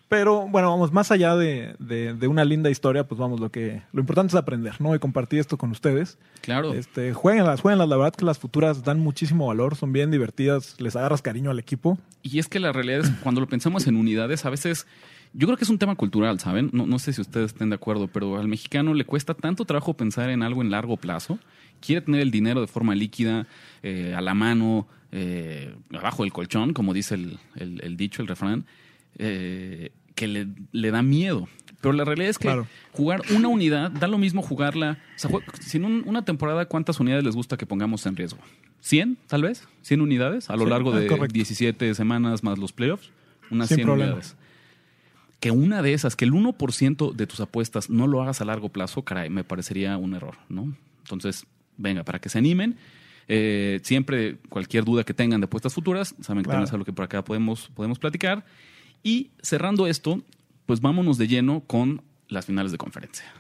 [0.09, 3.83] Pero bueno, vamos, más allá de, de- de una linda historia, pues vamos, lo que
[3.93, 4.95] lo importante es aprender, ¿no?
[4.95, 6.17] Y compartir esto con ustedes.
[6.43, 6.73] Claro.
[6.75, 7.89] Este, jueguenlas, jueguenlas.
[7.89, 11.59] La verdad que las futuras dan muchísimo valor, son bien divertidas, les agarras cariño al
[11.59, 11.99] equipo.
[12.23, 14.87] Y es que la realidad es, cuando lo pensamos en unidades, a veces,
[15.33, 16.71] yo creo que es un tema cultural, ¿saben?
[16.73, 19.95] No, no sé si ustedes estén de acuerdo, pero al mexicano le cuesta tanto trabajo
[19.95, 21.41] pensar en algo en largo plazo.
[21.81, 23.49] Quiere tener el dinero de forma líquida,
[23.83, 28.29] eh, a la mano, eh, abajo del colchón, como dice el, el- el dicho, el
[28.29, 28.67] refrán,
[29.19, 31.49] eh, que le, le da miedo.
[31.81, 32.67] Pero la realidad es que Claro.
[32.93, 34.99] jugar una unidad da lo mismo jugarla.
[35.15, 38.17] O sea, jue- si en un- una temporada, ¿cuántas unidades les gusta que pongamos en
[38.17, 38.39] riesgo?
[38.83, 39.69] ¿100, tal vez?
[39.83, 41.35] ¿100 unidades a lo Sí, largo ah, de correcto.
[41.35, 43.11] 17 semanas más los playoffs?
[43.51, 44.13] Unas Sin 100 problema.
[44.15, 44.37] unidades.
[45.39, 48.71] Que una de esas, que el 1% de tus apuestas no lo hagas a largo
[48.71, 50.75] plazo, caray, me parecería un error, ¿no?
[51.03, 52.77] Entonces, venga, para que se animen.
[53.29, 56.61] Eh, siempre, cualquier duda que tengan de apuestas futuras, saben que Claro.
[56.61, 58.45] también es algo que por acá podemos, podemos platicar.
[59.07, 60.21] Y cerrando esto,
[60.67, 63.33] pues vámonos de lleno con las finales de conferencia.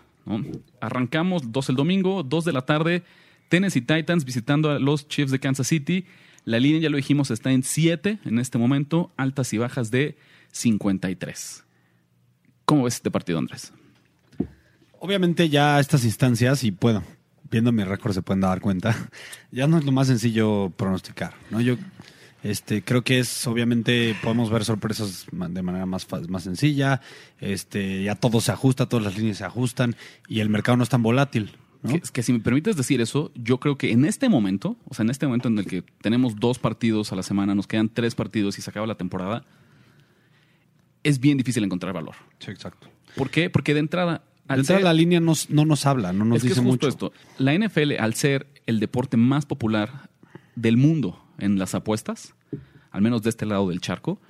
[0.80, 3.02] Arrancamos dos el domingo, dos de la tarde,
[3.48, 6.04] Tennessee Titans visitando a los Chiefs de Kansas City.
[6.44, 10.16] La línea, ya lo dijimos, está en 7 en este momento, altas y bajas de
[10.52, 11.64] 53.
[12.64, 13.72] ¿Cómo ves este partido, Andrés?
[15.00, 17.02] Obviamente ya a estas instancias, y puedo,
[17.50, 18.94] viendo mi récord se pueden dar cuenta,
[19.50, 21.60] ya no es lo más sencillo pronosticar, ¿no?
[21.60, 21.74] Yo,
[22.50, 27.00] Este, creo que es, obviamente, podemos ver sorpresas de manera más, más sencilla.
[27.40, 29.96] Este, ya todo se ajusta, todas las líneas se ajustan
[30.28, 31.52] y el mercado no es tan volátil.
[31.82, 31.90] ¿no?
[31.92, 35.02] Que, que si me permites decir eso, yo creo que en este momento, o sea,
[35.04, 38.14] en este momento en el que tenemos dos partidos a la semana, nos quedan tres
[38.14, 39.44] partidos y se acaba la temporada,
[41.02, 42.14] es bien difícil encontrar valor.
[42.38, 42.88] Sí, exacto.
[43.16, 43.50] ¿Por qué?
[43.50, 46.38] Porque de entrada, al De entrada, ser- la línea nos- no nos habla, no nos
[46.38, 46.88] es que dice es justo mucho.
[46.88, 47.12] esto.
[47.38, 50.10] La NFL, al ser el deporte más popular
[50.56, 52.34] del mundo en las apuestas,
[52.90, 54.20] al menos de este lado del charco,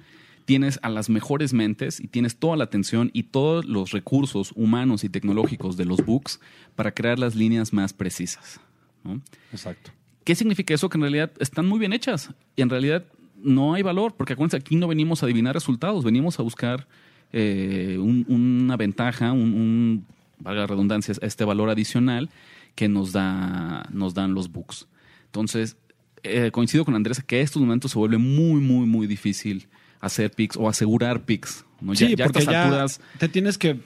[0.44, 5.02] tienes a las mejores mentes y tienes toda la atención y todos los recursos humanos
[5.04, 6.40] y tecnológicos de los books
[6.76, 8.60] para crear las líneas más precisas.
[9.04, 9.20] ¿no?
[9.52, 9.90] Exacto.
[10.24, 10.88] ¿Qué significa eso?
[10.88, 13.04] Que en realidad están muy bien hechas y en realidad
[13.42, 16.86] no hay valor, porque acuérdense, aquí no venimos a adivinar resultados, venimos a buscar
[17.32, 20.06] eh, un- una ventaja, un, un,
[20.38, 22.30] valga la redundancia, este valor adicional
[22.76, 24.86] que nos, da, nos dan los books.
[25.26, 25.76] Entonces,
[26.22, 29.66] eh, coincido con Andrés que a estos momentos se vuelve muy, muy, muy difícil
[30.00, 31.64] hacer picks o asegurar picks.
[31.80, 31.94] ¿no?
[31.94, 33.80] Ya, Sí, ya porque ya alturas te tienes que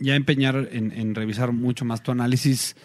[0.00, 2.76] ya empeñar en, en revisar mucho más tu análisis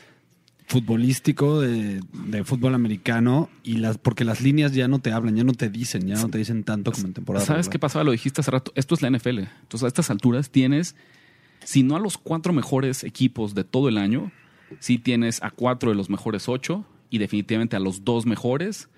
[0.66, 5.44] futbolístico de, de fútbol americano y las porque las líneas ya no te hablan, ya
[5.44, 7.46] no te dicen, ya no te dicen tanto como en temporada.
[7.46, 8.04] ¿Sabes qué pasaba?
[8.04, 8.72] Lo dijiste hace rato.
[8.76, 9.40] Esto es la NFL.
[9.40, 10.96] Entonces, a estas alturas tienes,
[11.64, 14.32] si no a los cuatro mejores equipos de todo el año,
[14.80, 18.90] sí tienes a cuatro de los mejores ocho y definitivamente a los dos mejores,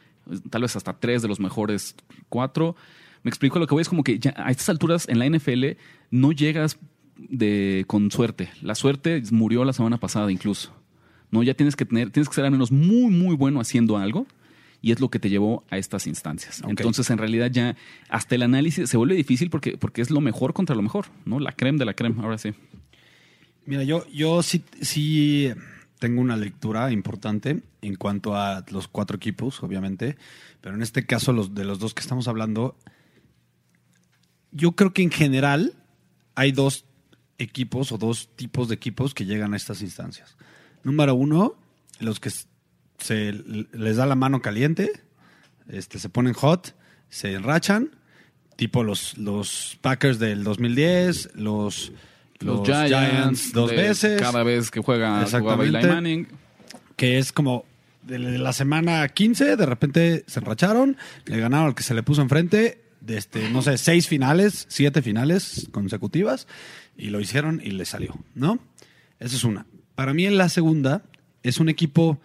[0.49, 1.97] tal vez hasta tres de los mejores
[2.30, 2.78] cuatro.
[3.23, 5.71] Me explico lo que voy es como que ya a estas alturas en la NFL
[6.12, 6.78] no llegas
[7.17, 8.49] de con suerte.
[8.62, 10.73] La suerte murió la semana pasada incluso.
[11.30, 14.25] No, ya tienes que tener, tienes que ser al menos muy, muy bueno haciendo algo
[14.82, 16.63] y es lo que te llevó a estas instancias.
[16.69, 17.75] Entonces, en realidad ya
[18.08, 21.41] hasta el análisis se vuelve difícil porque, porque es lo mejor contra lo mejor, ¿no?
[21.41, 22.54] La creme de la creme, ahora sí.
[23.65, 25.51] Mira, yo, yo sí, sí
[26.00, 30.18] tengo una lectura importante en cuanto a los cuatro equipos, obviamente,
[30.62, 32.78] pero en este caso los de los dos que estamos hablando,
[34.52, 35.74] yo creo que en general
[36.36, 36.86] hay dos
[37.38, 40.38] equipos o dos tipos de equipos que llegan a estas instancias.
[40.84, 41.56] Número uno,
[42.00, 42.32] los que
[43.00, 44.92] se les da la mano caliente,
[45.68, 46.76] este, se ponen hot,
[47.10, 47.92] se enrachan,
[48.56, 51.92] tipo los, los Packers del 2010, los,
[52.39, 55.88] Los, Giants, dos veces, Cada vez que juega, jugaba Eli Exactamente.
[55.88, 56.28] Manning.
[56.95, 57.65] que es como
[58.04, 62.21] de la semana 15, de repente se enracharon, le ganaron al que se le puso
[62.21, 66.48] enfrente, de este, no sé, seis finales, siete finales consecutivas,
[66.98, 68.60] y lo hicieron y le salió, ¿no?
[69.19, 69.65] Esa es una.
[69.95, 71.04] Para mí en la segunda
[71.43, 72.19] es un equipo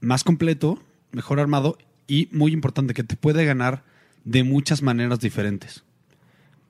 [0.00, 3.84] más completo, mejor armado y muy importante, que te puede ganar
[4.24, 5.84] de muchas maneras diferentes.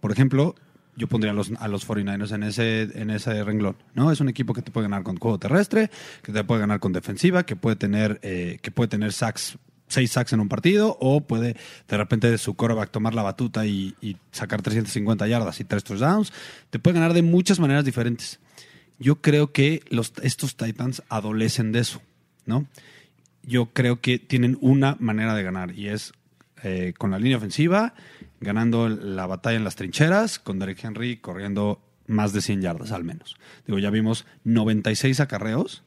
[0.01, 0.55] Por ejemplo,
[0.97, 3.77] yo pondría a los, a los 49ers en ese, en ese renglón.
[3.95, 4.13] ¿no?
[4.13, 5.91] Es un equipo que te puede ganar con juego terrestre,
[6.23, 10.13] que te puede ganar con defensiva, que puede tener, eh, que puede tener sacks, seis
[10.13, 11.57] sacks en un partido, o puede
[11.89, 15.85] de repente de su quarterback tomar la batuta y, y sacar 350 yardas y tres
[15.85, 16.33] touchdowns.
[16.71, 18.39] Te puede ganar de muchas maneras diferentes.
[18.99, 22.03] Yo creo que los, estos Titans adolecen de eso,
[22.47, 22.67] ¿no?
[23.43, 26.13] Yo creo que tienen una manera de ganar y es
[26.63, 27.95] eh, con la línea ofensiva,
[28.43, 33.05] ganando la batalla en las trincheras, con Derek Henry corriendo más de 100 yardas al
[33.05, 33.37] menos.
[33.67, 35.85] Digo, ya vimos 96 acarreos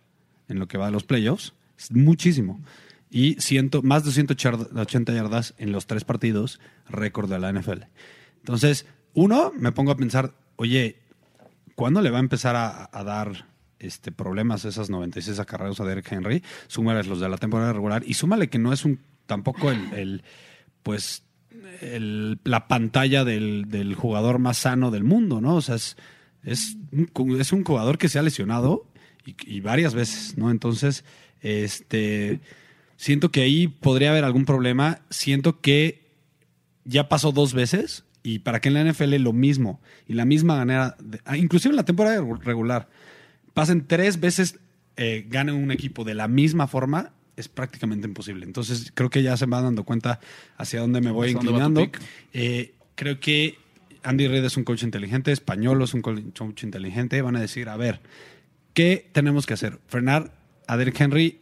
[0.48, 1.54] en lo que va a los playoffs,
[1.92, 2.62] muchísimo.
[3.10, 7.84] Y ciento, más de 180 yardas en los tres partidos, récord de la NFL.
[8.40, 10.98] Entonces, uno, me pongo a pensar, oye,
[11.76, 13.48] ¿cuándo le va a empezar a, dar
[13.80, 16.44] este, problemas esas 96 acarreos a Derek Henry?
[16.68, 20.24] Súmale los de la temporada regular y súmale que no es un tampoco el, el,
[20.84, 21.25] pues
[21.82, 25.56] el- la pantalla del, jugador más sano del mundo, ¿no?
[25.56, 25.98] O sea, es,
[26.44, 28.88] es, un, es un jugador que se ha lesionado
[29.26, 30.52] y, varias veces, ¿no?
[30.52, 31.04] Entonces,
[31.42, 32.40] este,
[32.96, 35.02] siento que ahí podría haber algún problema.
[35.10, 36.06] Siento que
[36.84, 40.58] ya pasó dos veces y para que en la NFL lo mismo y la misma
[40.58, 42.90] manera, ah, inclusive en la temporada regular,
[43.54, 44.60] pasen tres veces,
[44.98, 48.46] eh, un equipo de la misma forma, es prácticamente imposible.
[48.46, 50.20] Entonces creo que ya se van dando cuenta
[50.58, 52.00] hacia dónde me voy ¿Hacia dónde va tu inclinando.
[52.34, 53.58] Eh, creo que
[54.04, 57.22] Andy Reid es un coach inteligente, español es un co- coach inteligente.
[57.22, 58.00] Van a decir, a ver,
[58.74, 59.80] ¿qué tenemos que hacer?
[59.88, 60.32] Frenar
[60.68, 61.40] a Derrick Henry,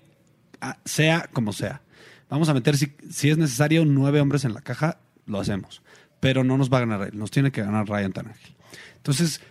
[0.86, 1.82] sea como sea.
[2.30, 5.82] Vamos a meter, si, si es necesario, nueve hombres en la caja, lo hacemos.
[6.20, 8.56] Pero no nos va a ganar él, nos tiene que ganar Ryan Tannehill.
[8.96, 9.42] Entonces,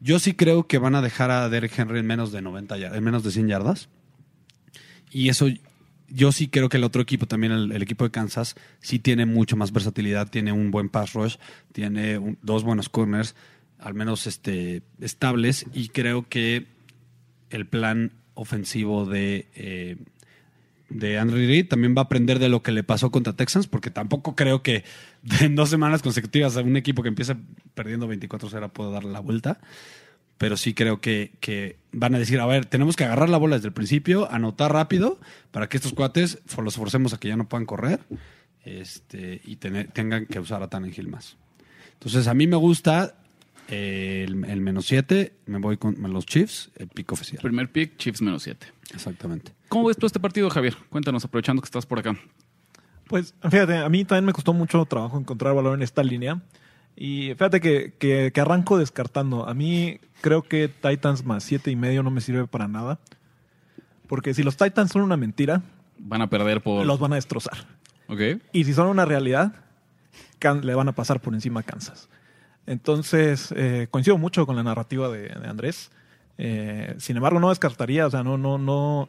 [0.00, 2.96] yo sí creo que van a dejar a Derrick Henry en menos de 90 yardas,
[2.98, 3.88] en menos de 100 yardas.
[5.10, 5.48] Y eso,
[6.10, 9.26] yo sí creo que el otro equipo, también el, el equipo de Kansas, sí tiene
[9.26, 11.36] mucho más versatilidad, tiene un buen pass rush,
[11.72, 13.34] tiene dos buenos corners,
[13.78, 16.66] al menos este, estables, y creo que
[17.50, 19.96] el plan ofensivo de, eh,
[20.88, 21.68] de Andrew Reid.
[21.68, 24.84] También va a aprender de lo que le pasó contra Texans, porque tampoco creo que
[25.40, 27.36] en dos semanas consecutivas a un equipo que empieza
[27.74, 29.60] perdiendo 24-0 pueda dar la vuelta.
[30.40, 33.56] Pero sí creo que, que van a decir, a ver, tenemos que agarrar la bola
[33.56, 37.46] desde el principio, anotar rápido, para que estos cuates los forcemos a que ya no
[37.46, 38.00] puedan correr
[38.64, 41.36] este, y tener- tengan que usar a Tannehill más.
[41.92, 43.16] Entonces, a mí me gusta
[43.68, 47.42] eh, el, el menos 7, me voy con los Chiefs, el pico oficial.
[47.42, 48.66] Primer pick, Chiefs menos 7.
[48.94, 49.52] Exactamente.
[49.68, 50.74] ¿Cómo ves tú este partido, Javier?
[50.88, 52.16] Cuéntanos, aprovechando que estás por acá.
[53.06, 56.40] Pues fíjate, a mí también me costó mucho trabajo encontrar valor en esta línea.
[57.02, 59.48] Y fíjate que, que, que arranco descartando.
[59.48, 62.98] A mí creo que Titans más siete y medio no me sirve para nada.
[64.06, 65.62] Porque si los Titans son una mentira,
[65.98, 66.84] Van a perder por...
[66.84, 67.56] los van a destrozar.
[68.06, 68.20] Ok.
[68.52, 69.54] Y si son una realidad,
[70.38, 72.10] Can- le van a pasar por encima a Kansas.
[72.66, 75.90] Entonces, eh, coincido mucho con la narrativa de, de Andrés.
[76.36, 79.08] Eh, sin embargo, no descartaría, o sea, no, no, no,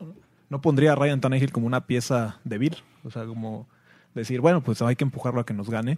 [0.50, 2.78] no pondría a Ryan Tannehill como una pieza débil.
[3.04, 3.68] O sea, como
[4.16, 5.98] decir, bueno, pues hay que empujarlo a que nos gane.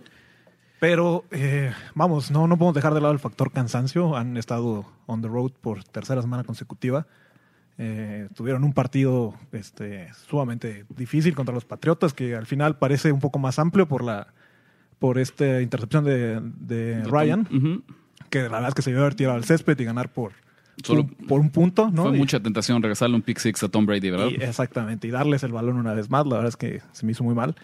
[0.84, 4.18] Pero, eh, vamos, no, no podemos dejar de lado el factor cansancio.
[4.18, 7.08] Han estado on the road por tercera semana consecutiva.
[7.78, 13.22] Eh, tuvieron un partido este, sumamente difícil contra los Patriotas, que al final parece un
[13.22, 14.28] poco más amplio por la
[15.00, 17.48] por esta intercepción de, de Ryan,
[18.30, 20.34] que la verdad es que se debió haber tirado al césped y ganar por,
[20.84, 22.04] Solo- un, por un punto, ¿no?
[22.04, 24.28] Fue Y- mucha tentación regresarle un pick six a Tom Brady, ¿verdad?
[24.32, 27.14] y- exactamente, y darles el balón una vez más, la verdad es que se me
[27.14, 27.56] hizo muy mal.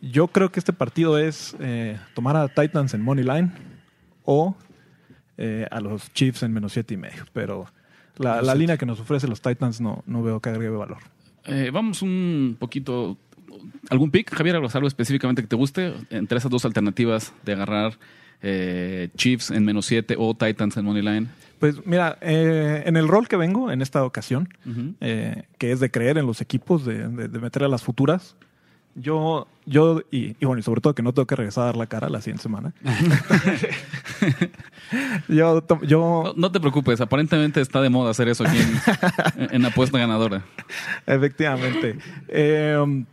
[0.00, 3.50] Yo creo que este partido es eh, tomar a Titans en Money Line
[4.24, 4.56] o
[5.36, 7.66] eh, a los Chiefs en menos siete y medio, pero
[8.16, 10.98] la, la línea que nos ofrece los Titans no, no veo que agregue valor.
[11.44, 13.16] Eh, vamos un poquito.
[13.90, 14.56] ¿Algún pick, Javier?
[14.56, 15.94] ¿Algo específicamente que te guste?
[16.10, 17.98] Entre esas dos alternativas de agarrar
[19.16, 21.26] Chiefs en menos 7 o Titans en Money Line.
[21.58, 24.48] Pues mira, eh, en el rol que vengo en esta ocasión,
[25.00, 28.36] eh, que es de creer en los equipos, de, de, de meterle a las futuras,
[29.00, 31.76] yo, yo y, y bueno, y sobre todo que no tengo que regresar a dar
[31.76, 32.72] la cara la siguiente semana.
[35.28, 39.64] yo, yo No, no te preocupes, aparentemente está de moda hacer eso aquí en, en
[39.64, 40.44] apuesta ganadora.
[41.06, 41.98] Efectivamente.
[42.28, 43.04] Eh,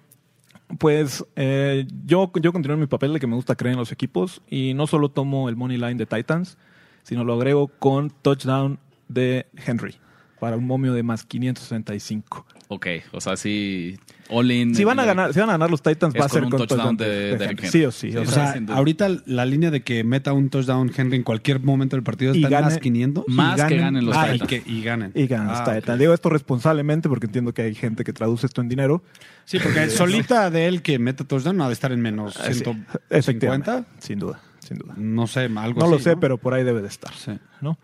[0.80, 3.92] pues eh, yo, yo continúo en mi papel de que me gusta creer en los
[3.92, 6.58] equipos y no solo tomo el money line de Titans,
[7.04, 9.96] sino lo agrego con touchdown de Henry
[10.40, 12.46] para un momio de más 565.
[12.68, 13.96] Ok, o sea, si
[14.30, 14.74] all in.
[14.74, 16.46] Si van a eh, ganar, si van a ganar los Titans va a ser con
[16.46, 17.68] un con touchdown touchdown de de, Derrick Henry.
[17.68, 17.70] Henry.
[17.70, 18.12] Sí o sí.
[18.12, 21.60] Sí, o sí, sea, ahorita la línea de que meta un touchdown Henry en cualquier
[21.60, 23.26] momento del partido Y está en más 500.
[23.28, 24.50] Más y que ganen- ganen los Ah, y, Titans.
[24.50, 25.12] que, y ganen.
[25.14, 26.00] y ganan los Ah, Titans.
[26.00, 29.04] Digo esto responsablemente porque entiendo que hay gente que traduce esto en dinero.
[29.46, 32.46] Sí, porque solita de él que meta touchdown no ha de estar en menos Ah,
[32.52, 33.86] sí, 150.
[34.00, 34.96] Sin duda, sin duda.
[34.98, 37.14] No sé, algo No lo sé, pero por ahí debe de estar.
[37.14, 37.38] Sí.
[37.62, 37.78] ¿no?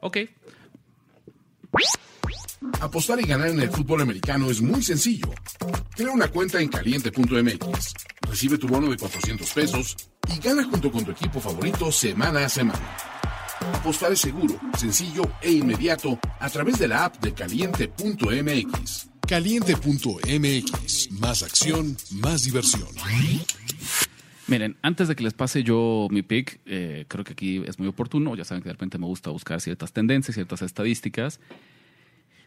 [0.00, 0.18] Ok.
[2.80, 5.28] Apostar y ganar en el fútbol americano es muy sencillo.
[5.94, 9.96] Crea una cuenta en caliente.mx, recibe tu bono de 400 pesos
[10.34, 12.96] y gana junto con tu equipo favorito semana a semana.
[13.72, 19.08] Apostar es seguro, sencillo e inmediato a través de la app de caliente.mx.
[19.26, 21.10] Caliente.mx.
[21.12, 22.88] Más acción, más diversión.
[24.46, 27.88] Miren, antes de que les pase yo mi pick, eh, creo que aquí es muy
[27.88, 28.36] oportuno.
[28.36, 31.40] Ya saben que de repente me gusta buscar ciertas tendencias, ciertas estadísticas.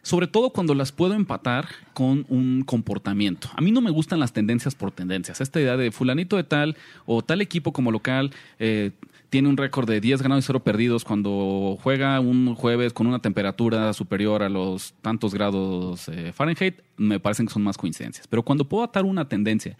[0.02, 3.50] Sobre todo cuando las puedo empatar con un comportamiento.
[3.54, 5.40] A mí no me gustan las tendencias por tendencias.
[5.40, 8.92] Esta idea de fulanito de tal o tal equipo como local eh,
[9.30, 13.18] tiene un récord de 10 ganados y 0 perdidos cuando juega un jueves con una
[13.18, 18.26] temperatura superior a los tantos grados eh, Fahrenheit, me parecen que son más coincidencias.
[18.26, 19.76] Pero cuando puedo atar una tendencia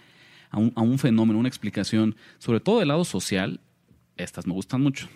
[0.50, 3.60] a un, a un fenómeno, una explicación, sobre todo del lado social,
[4.16, 5.08] estas me gustan mucho.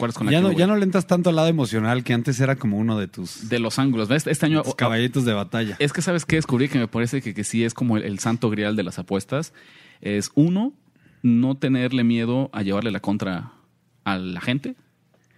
[0.00, 2.12] ¿Cuál es con la Ya no, ya no le entras tanto al lado emocional que
[2.14, 4.08] antes era como uno de tus, De los ángulos.
[4.08, 4.26] ¿ves?
[4.26, 5.76] Este año tus caballitos de batalla.
[5.78, 8.18] Es que sabes qué descubrí que me parece que, que sí es como el, el
[8.18, 9.52] santo grial de las apuestas.
[10.00, 10.72] Es uno,
[11.22, 13.52] no tenerle miedo a llevarle la contra
[14.04, 14.74] a la gente.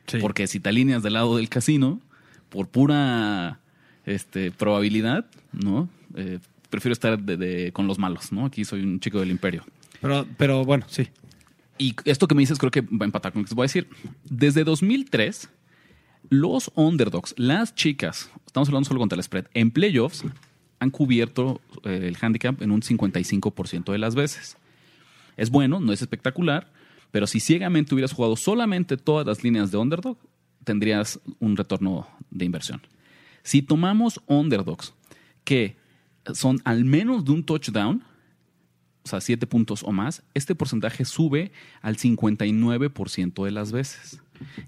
[0.06, 0.18] Sí.
[0.20, 2.00] Porque si te alineas del lado del casino,
[2.48, 3.58] por pura
[4.06, 5.88] este, probabilidad, ¿no?
[6.16, 6.38] Eh,
[6.70, 8.46] prefiero estar de- de- con los malos, ¿no?
[8.46, 9.64] Aquí soy un chico del imperio.
[10.00, 11.08] Pero, pero bueno, sí.
[11.78, 13.64] Y esto que me dices creo que va a empatar con lo que te voy
[13.64, 13.88] a decir.
[14.24, 15.48] Desde 2003,
[16.28, 20.24] los underdogs, las chicas, estamos hablando solo contra el spread, en playoffs
[20.78, 24.56] han cubierto eh, el handicap en un 55% de las veces.
[25.36, 26.72] Es bueno, no es espectacular,
[27.10, 30.18] pero si ciegamente hubieras jugado solamente todas las líneas de underdog,
[30.64, 32.82] tendrías un retorno de inversión.
[33.42, 34.94] Si tomamos underdogs
[35.44, 35.76] que
[36.34, 38.02] son al menos de un touchdown,
[39.04, 44.20] o sea, 7 puntos o más, este porcentaje sube al 59% de las veces.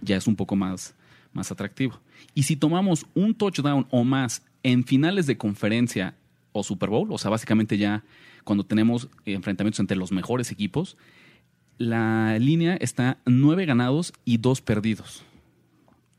[0.02, 0.94] Ya es un poco más,
[1.32, 2.00] más atractivo.
[2.34, 6.14] Y si tomamos un touchdown o más en finales de conferencia
[6.52, 8.04] o Super Bowl, o sea, básicamente ya
[8.44, 10.96] cuando tenemos enfrentamientos entre los mejores equipos,
[11.78, 15.24] la línea está nueve ganados y dos perdidos.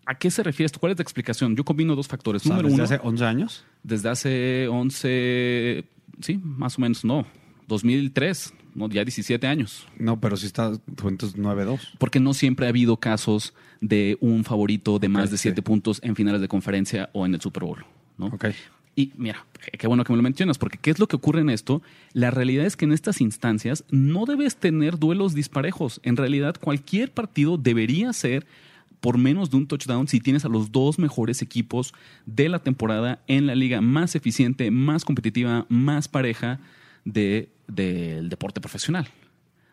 [0.06, 0.80] ¿A qué se refiere esto?
[0.80, 1.56] ¿Cuál es la explicación?
[1.56, 2.44] Yo combino dos factores.
[2.44, 3.66] O sea, Número desde uno, hace 11 años.
[3.84, 5.86] desde hace 11,
[6.22, 7.26] sí, más o menos, no,
[7.68, 9.88] 2003, no, ya 17 años.
[9.98, 11.80] No, pero si está, entonces 9-2.
[11.98, 15.62] Porque no siempre ha habido casos de un favorito de más de 7 sí.
[15.62, 17.86] puntos en finales de conferencia o en el Super Bowl.
[18.18, 18.28] ¿no?
[18.28, 18.46] Ok.
[18.98, 19.46] Y mira,
[19.78, 21.82] qué bueno que me lo mencionas, porque ¿qué es lo que ocurre en esto?
[22.14, 26.00] La realidad es que en estas instancias no debes tener duelos disparejos.
[26.04, 28.46] En realidad, cualquier partido debería ser
[29.02, 31.94] por menos de un touchdown si tienes a los dos mejores equipos
[32.26, 36.60] de la temporada en la liga más eficiente, más competitiva, más pareja
[37.04, 39.08] de- del deporte profesional.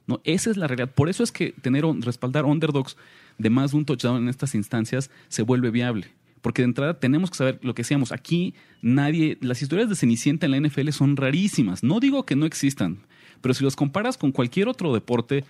[0.06, 0.20] ¿no?
[0.24, 0.90] Esa es la realidad.
[0.94, 2.96] Por eso es que tener respaldar underdogs
[3.38, 6.08] de más de un touchdown en estas instancias se vuelve viable.
[6.40, 8.10] Porque de entrada tenemos que saber lo que decíamos.
[8.10, 9.38] Aquí nadie.
[9.40, 11.84] Las historias de Cenicienta en la NFL son rarísimas.
[11.84, 12.98] No digo que no existan,
[13.40, 15.44] pero si los comparas con cualquier otro deporte,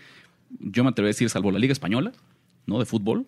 [0.60, 2.12] yo me atrevo a decir, salvo la Liga Española,
[2.66, 2.78] ¿no?
[2.78, 3.24] De fútbol.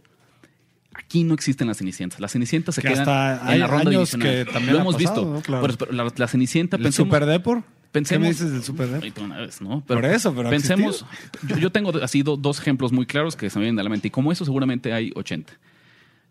[0.94, 2.20] Aquí no existen las cenicientas.
[2.20, 4.44] Las cenicientas se Que quedan hasta en la ronda años divisional.
[4.44, 5.34] que también Lo hemos pasado, visto.
[5.34, 5.40] ¿no?
[5.40, 5.66] Claro.
[5.78, 7.62] Pero la, la cenicienta ¿El pensemos- Super Depor?
[7.94, 9.04] Pensemos- ¿Qué me dices del Super Depor?
[9.04, 9.80] Ay, tú una vez, ¿no?
[9.80, 11.06] Por eso, pero ha pensemos.
[11.48, 13.88] Yo, yo tengo así do- dos ejemplos muy claros que se me vienen a la
[13.90, 14.08] mente.
[14.08, 15.52] Y como eso, seguramente hay 80.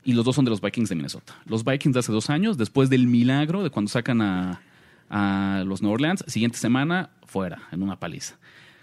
[0.05, 1.33] Y los dos son de los Vikings de Minnesota.
[1.45, 4.61] Los Vikings de hace dos años, después del milagro de cuando sacan a,
[5.09, 8.35] a los New Orleans, siguiente semana, fuera, en una paliza.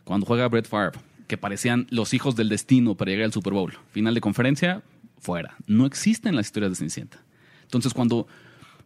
[0.04, 3.72] Cuando juega Brett Favre, que parecían los hijos del destino para llegar al Super Bowl.
[3.92, 4.82] Final de conferencia,
[5.20, 5.54] fuera.
[5.66, 7.18] No existen las historias de Cenicienta.
[7.64, 8.26] Entonces, cuando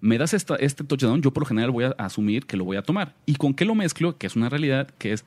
[0.04, 2.76] me das esta, este touchdown, yo por lo general voy a asumir que lo voy
[2.76, 3.14] a tomar.
[3.24, 4.18] ¿Y con qué lo mezclo?
[4.18, 5.24] Que es una realidad, que es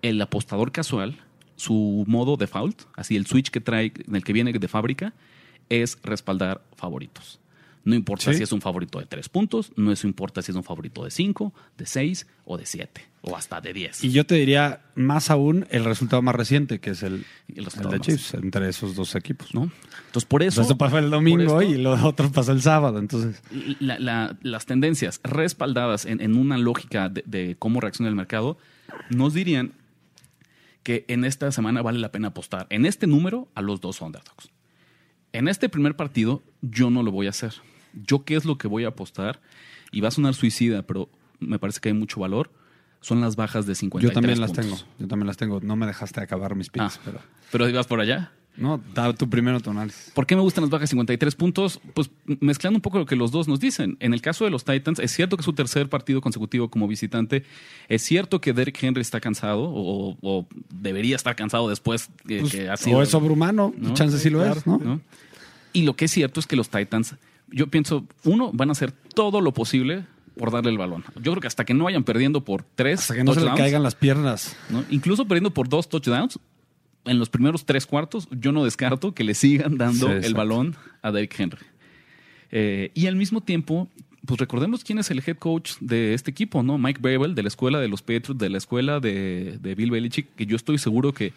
[0.00, 1.20] el apostador casual,
[1.56, 5.12] su modo default, así el switch que trae, en el que viene de fábrica,
[5.68, 7.40] es respaldar favoritos.
[7.84, 8.38] No importa Sí.
[8.38, 11.10] si es un favorito de tres puntos, no eso importa si es un favorito de
[11.10, 14.02] cinco, de seis o de siete, o hasta de diez.
[14.02, 18.00] Y yo te diría más aún el resultado más reciente, que es el, el de
[18.00, 19.54] Chiefs, entre esos dos equipos.
[19.54, 19.70] ¿no?
[20.06, 20.62] Entonces, por eso.
[20.62, 22.98] Eso pasó el domingo esto- y lo otro pasó el sábado.
[22.98, 23.42] Entonces,
[23.80, 28.56] la- la- las tendencias respaldadas en, en una lógica de, de cómo reacciona el mercado
[29.10, 29.72] nos dirían
[30.82, 34.50] que en esta semana vale la pena apostar en este número a los dos underdogs.
[35.32, 37.52] En este primer partido yo no lo voy a hacer.
[38.06, 39.40] Yo qué es lo que voy a apostar
[39.92, 41.08] y va a sonar suicida, pero
[41.40, 42.50] me parece que hay mucho valor.
[43.00, 44.64] Son las bajas de 53 yo también las puntos.
[44.84, 44.92] tengo.
[44.98, 45.60] Yo también las tengo.
[45.60, 47.18] No me dejaste acabar mis picks, Ah, pero.
[47.52, 48.32] pero ibas por allá.
[48.56, 50.12] No, da tu primero tu análisis.
[50.14, 51.80] ¿Por qué me gustan las bajas 53 puntos?
[51.92, 52.08] Pues
[52.40, 53.96] mezclando un poco lo que los dos nos dicen.
[53.98, 56.86] En el caso de los Titans, es cierto que es su tercer partido consecutivo como
[56.86, 57.44] visitante.
[57.88, 62.52] Es cierto que Derrick Henry está cansado o, o debería estar cansado después que, Pues,
[62.52, 62.98] que ha sido.
[62.98, 63.92] o es sobrehumano, ¿no?
[63.94, 64.54] chance sí lo Claro.
[64.60, 64.78] es, ¿no?
[64.78, 65.00] ¿no?
[65.72, 67.16] Y lo que es cierto es que los Titans,
[67.48, 70.04] yo pienso, uno, van a hacer todo lo posible
[70.36, 71.04] por darle el balón.
[71.16, 73.54] Yo creo que hasta que no vayan perdiendo por tres Hasta que no se le
[73.54, 74.56] caigan las piernas.
[74.68, 74.84] ¿no?
[74.90, 76.38] Incluso perdiendo por dos touchdowns,
[77.04, 80.74] en los primeros tres cuartos, yo no descarto que le sigan dando Sí, el balón
[81.02, 81.64] a Derrick Henry.
[82.50, 83.88] Eh, y al mismo tiempo,
[84.26, 86.78] pues recordemos quién es el head coach de este equipo, ¿no?
[86.78, 90.34] Mike Babel, de la escuela de los Patriots, de la escuela de, de Bill Belichick,
[90.34, 91.32] que yo estoy seguro que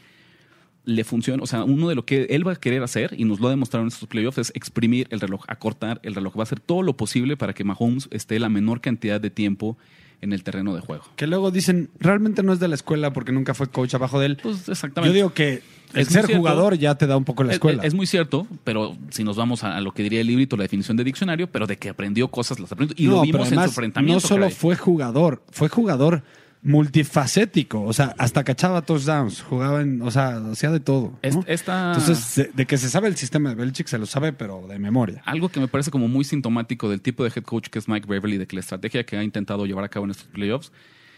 [0.88, 1.44] le funciona.
[1.44, 3.52] O sea, uno de lo que él va a querer hacer, y nos lo ha
[3.52, 6.36] demostrado en estos playoffs, es exprimir el reloj, acortar el reloj.
[6.38, 9.78] Va a hacer todo lo posible para que Mahomes esté la menor cantidad de tiempo
[10.22, 11.04] en el terreno de juego.
[11.16, 14.26] Que luego dicen, realmente no es de la escuela porque nunca fue coach abajo de
[14.28, 14.38] él.
[14.42, 15.10] Pues exactamente.
[15.10, 15.62] Yo digo que
[15.94, 16.38] el Es ser cierto.
[16.38, 17.84] jugador ya te da un poco la Es- escuela.
[17.84, 20.64] Es, muy cierto, pero si nos vamos a, a lo que diría el librito, la
[20.64, 22.96] definición de diccionario, pero de que aprendió cosas, las aprendió.
[22.98, 24.16] Y lo No, vimos pero en su enfrentamiento.
[24.16, 24.56] No solo caray.
[24.56, 26.24] fue jugador, fue jugador
[26.64, 27.84] multifacético.
[27.84, 31.12] O sea, hasta cachaba touchdowns, jugaba en, o sea, hacía de todo.
[31.12, 31.20] ¿no?
[31.22, 34.66] Es- esta- Entonces, de, que se sabe el sistema de Belichick, se lo sabe, pero
[34.68, 35.22] de memoria.
[35.26, 38.08] Algo que me parece como muy sintomático del tipo de head coach que es Mike
[38.08, 40.72] Beverly, de que la estrategia que ha intentado llevar a cabo en estos playoffs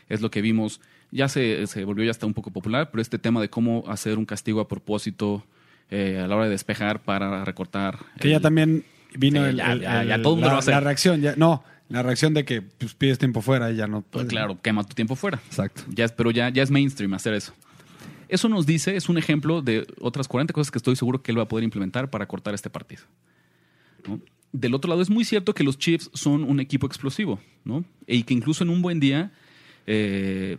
[0.10, 3.20] es lo que vimos, ya se, se volvió ya hasta un poco popular, pero este
[3.20, 5.44] tema de cómo hacer un castigo a propósito
[5.92, 7.98] eh, a la hora de despejar para recortar.
[8.20, 8.84] Que ya también
[9.16, 11.22] vino Sí, el, ya- el- ya- el- ya todo la, la reacción.
[11.22, 14.04] Ya, no, la reacción de que pues, pides tiempo fuera y ya no.
[14.04, 15.42] Pues claro, quema tu tiempo fuera.
[15.48, 15.84] Exacto.
[15.90, 17.54] Ya pero ya, ya es mainstream hacer eso.
[18.30, 21.40] Eso nos dice, es un ejemplo de otras 40 cosas que estoy seguro que él
[21.40, 23.02] va a poder implementar para cortar este partido.
[24.08, 24.22] ¿no?
[24.52, 27.84] Del otro lado, es muy cierto que los Chiefs son un equipo explosivo, ¿no?
[28.06, 29.32] Y que incluso en un buen día
[29.88, 30.58] eh,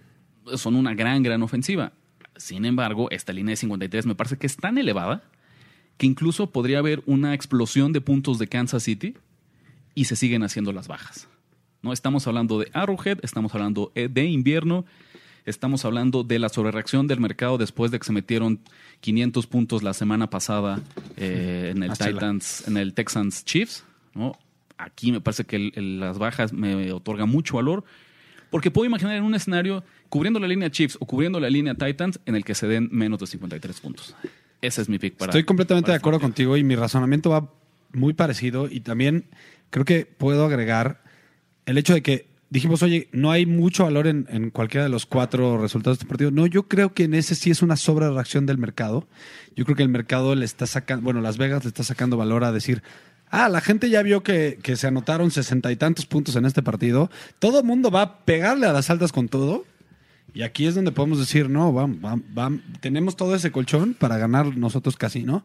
[0.57, 1.93] son una gran, gran ofensiva.
[2.37, 5.23] Sin embargo, esta línea de 53 me parece que es tan elevada
[5.97, 9.15] que incluso podría haber una explosión de puntos de Kansas City
[9.95, 11.29] y se siguen haciendo las bajas.
[11.83, 11.93] ¿No?
[11.93, 14.85] Estamos hablando de Arrowhead, estamos hablando eh, de invierno,
[15.47, 18.61] estamos hablando de la sobrereacción del mercado después de que se metieron
[19.01, 20.81] 500 puntos la semana pasada
[21.17, 22.07] eh, en el Hazla.
[22.13, 23.85] Titans, en el Texans Chiefs.
[24.15, 24.39] ¿no?
[24.77, 27.85] Aquí me parece que el- el- las bajas me otorgan mucho valor.
[28.51, 32.19] Porque puedo imaginar en un escenario cubriendo la línea Chiefs o cubriendo la línea Titans
[32.27, 34.17] en el que se den menos de 53 puntos.
[34.61, 35.31] Ese es mi pick para.
[35.31, 36.49] Estoy completamente para de este acuerdo partido.
[36.51, 37.49] contigo y mi razonamiento va
[37.93, 39.25] muy parecido y también
[39.71, 41.01] creo que puedo agregar
[41.67, 45.07] el hecho de que dijimos, oye, no hay mucho valor en, en cualquiera de los
[45.07, 46.31] cuatro resultados de este partido.
[46.31, 49.07] No, yo creo que en ese sí es una sobrereacción del mercado.
[49.55, 52.45] Yo creo que el mercado le está sacando, bueno, Las Vegas le está sacando valor
[52.45, 52.83] a decir,
[53.31, 56.63] ah, la gente ya vio que, que se anotaron sesenta y tantos puntos en este
[56.63, 57.11] partido.
[57.39, 59.65] Todo el mundo va a pegarle a las altas con todo.
[60.33, 64.17] Y aquí es donde podemos decir, no, vamos, vamos, vamos, tenemos todo ese colchón para
[64.17, 65.45] ganar nosotros casi, ¿no?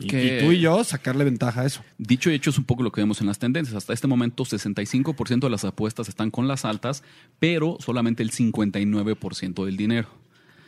[0.00, 1.82] Y, Que- y tú y yo sacarle ventaja a eso.
[1.98, 3.76] Dicho y hecho es un poco lo que vemos en las tendencias.
[3.76, 7.02] Hasta este momento 65% de las apuestas están con las altas,
[7.40, 10.08] pero solamente el 59% del dinero.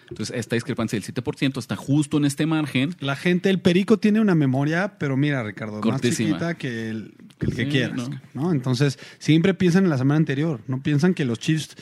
[0.09, 2.97] Entonces esta discrepancia del 7% está justo en este margen.
[2.99, 6.31] La gente, el perico tiene una memoria, pero mira, Ricardo, Cortísima.
[6.31, 8.20] más chiquita que el que, el que Sí, quieras, no.
[8.35, 8.53] ¿no?
[8.53, 11.76] Entonces, siempre piensan en la semana anterior, no piensan que los Chiefs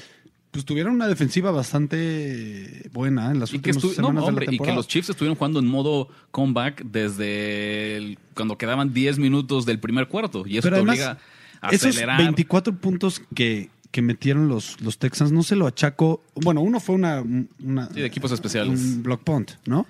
[0.51, 4.46] pues tuvieron una defensiva bastante buena en las Y que, últimas no, semanas hombre, de
[4.46, 4.76] la y que temporada.
[4.76, 10.09] los Chiefs estuvieron jugando en modo comeback desde el- cuando quedaban 10 minutos del primer
[10.09, 10.44] cuarto.
[10.46, 11.18] Y eso Pero te además, obliga
[11.61, 12.18] a esos acelerar.
[12.22, 16.22] 24 puntos que, que metieron los, los Texans, no se lo achaco.
[16.34, 17.22] Bueno, uno fue una.
[17.62, 18.80] una Sí, de equipos especiales.
[18.80, 19.86] Un block punt, ¿no?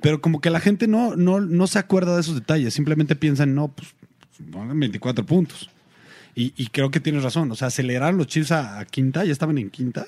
[0.00, 2.74] Pero como que la gente no, no, no se acuerda de esos detalles.
[2.74, 3.88] Simplemente piensan, no, pues
[4.50, 5.70] pongan 24 puntos.
[6.34, 7.50] Y, y creo que tienes razón.
[7.50, 10.06] O sea, aceleraron los Chiefs a, a quinta, ya estaban en quinta.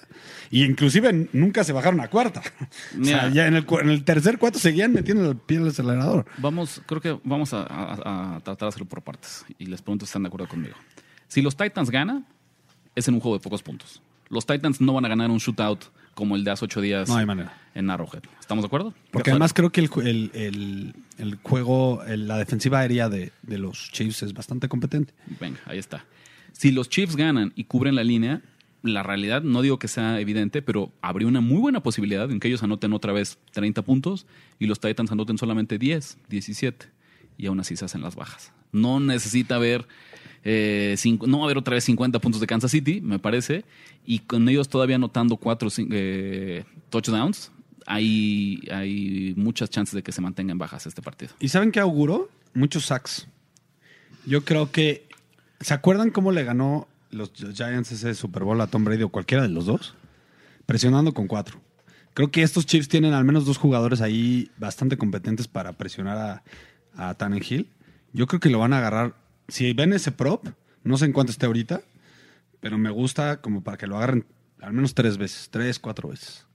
[0.50, 2.42] Y inclusive nunca se bajaron a cuarta.
[3.00, 6.24] O sea, ya en el, en el tercer cuarto seguían metiendo el pie del acelerador.
[6.38, 9.44] Vamos, creo que vamos a, a- a tratar de hacerlo por partes.
[9.58, 10.74] Y les pregunto si están de acuerdo conmigo.
[11.28, 12.26] Si los Titans ganan,
[12.94, 14.00] es en un juego de pocos puntos.
[14.30, 15.84] Los Titans no van a ganar un shootout
[16.14, 17.56] como el de hace ocho días No hay manera.
[17.74, 18.22] en Arrowhead.
[18.40, 18.94] ¿Estamos de acuerdo?
[19.10, 23.90] Porque además creo que el, el, el- el juego, la defensiva aérea de, de los
[23.92, 25.14] Chiefs es bastante competente.
[25.40, 26.04] Venga, ahí está.
[26.52, 28.42] Si los Chiefs ganan y cubren la línea,
[28.82, 32.48] la realidad, no digo que sea evidente, pero habría una muy buena posibilidad en que
[32.48, 34.26] ellos anoten otra vez 30 puntos
[34.58, 36.86] y los Titans anoten solamente 10, 17.
[37.38, 38.52] Y aún así se hacen las bajas.
[38.72, 39.86] No necesita haber,
[40.44, 43.64] eh, no va a haber otra vez 50 puntos de Kansas City, me parece.
[44.04, 45.70] Y con ellos todavía anotando 4
[46.90, 47.50] touchdowns,
[47.86, 51.32] hay, hay muchas chances de que se mantengan bajas este partido.
[51.40, 52.28] ¿Y saben qué auguro?
[52.52, 53.26] Muchos sacks.
[54.26, 55.06] Yo creo que.
[55.60, 59.42] ¿Se acuerdan cómo le ganó los Giants ese Super Bowl a Tom Brady o cualquiera
[59.42, 59.94] de los dos?
[60.66, 61.60] Presionando con cuatro.
[62.12, 66.42] Creo que estos Chiefs tienen al menos dos jugadores ahí bastante competentes para presionar
[66.96, 67.68] a, a Tannehill.
[68.12, 69.14] Yo creo que lo van a agarrar.
[69.48, 70.46] Si ven ese prop,
[70.82, 71.82] no sé en cuánto esté ahorita,
[72.60, 74.26] pero me gusta como para que lo agarren
[74.60, 76.46] al menos tres veces, tres, cuatro veces.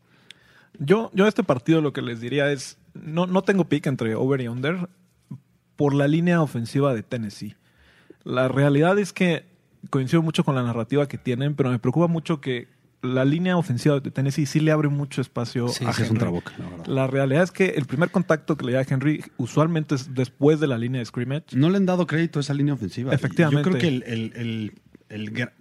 [0.80, 4.16] Yo, yo a este partido lo que les diría es, no, no tengo pick entre
[4.16, 4.90] over y under
[5.76, 7.56] por la línea ofensiva de Tennessee.
[8.24, 9.46] La realidad es que
[9.90, 12.68] coincido mucho con la narrativa que tienen, pero me preocupa mucho que
[13.02, 16.18] la línea ofensiva de Tennessee sí le abre mucho espacio Sí, a sí es un
[16.18, 16.20] Henry.
[16.20, 16.52] trabuco,
[16.86, 20.60] la realidad es que el primer contacto que le da a Henry usualmente es después
[20.60, 21.46] de la línea de scrimmage.
[21.56, 23.14] No le han dado crédito a esa línea ofensiva.
[23.14, 23.70] Efectivamente.
[23.70, 24.74] Yo creo que el, el, el,
[25.10, 25.52] el gra-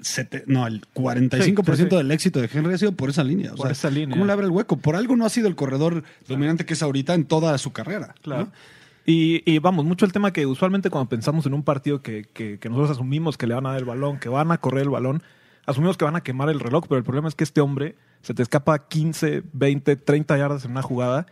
[0.00, 1.96] sete- no, el 45% Sí, sí, sí.
[1.96, 3.52] del éxito de Henry ha sido por esa línea.
[3.52, 4.10] O Por sea, esa línea.
[4.10, 4.76] ¿Cómo le abre el hueco?
[4.76, 8.14] Por algo no ha sido el corredor dominante que es ahorita en toda su carrera.
[8.22, 8.44] Claro.
[8.44, 8.52] ¿no?
[9.06, 12.58] Y, y vamos, mucho el tema que usualmente cuando pensamos en un partido que, que-
[12.58, 14.90] que nosotros asumimos que le van a dar el balón, que van a correr el
[14.90, 15.22] balón,
[15.66, 18.34] asumimos que van a quemar el reloj, pero el problema es que este hombre se
[18.34, 21.26] te escapa 15, 20, 30 yardas en una jugada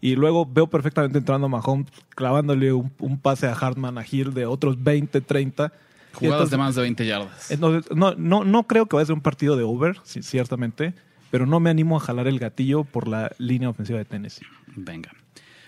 [0.00, 4.34] y luego veo perfectamente entrando a Mahomes clavándole un, un pase a Hartman, a Hill
[4.34, 5.66] de otros 20, 30.
[5.66, 7.50] Y Jugadas entonces- de más de 20 yardas.
[7.50, 10.94] entonces, no, no, no creo que vaya a ser un partido de over, sí, ciertamente,
[11.30, 14.44] pero no me animo a jalar el gatillo por la línea ofensiva de Tennessee.
[14.76, 15.10] Venga.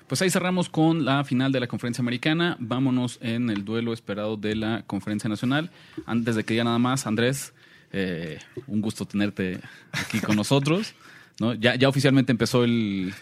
[0.07, 2.57] Pues ahí cerramos con la final de la conferencia americana.
[2.61, 5.71] Vámonos en el duelo esperado de la conferencia nacional.
[6.05, 7.55] Antes de que diga nada más, Andrés,
[7.97, 9.61] eh, un gusto tenerte
[9.93, 10.95] aquí con nosotros.
[11.39, 11.55] ¿no?
[11.55, 13.15] Ya, ya oficialmente empezó el...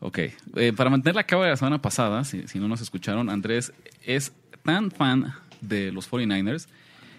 [0.00, 0.18] Ok.
[0.56, 3.72] Eh, para mantener la cabo de la semana pasada, si, si no nos escucharon, Andrés
[4.04, 4.32] es
[4.64, 6.66] tan fan de los 49ers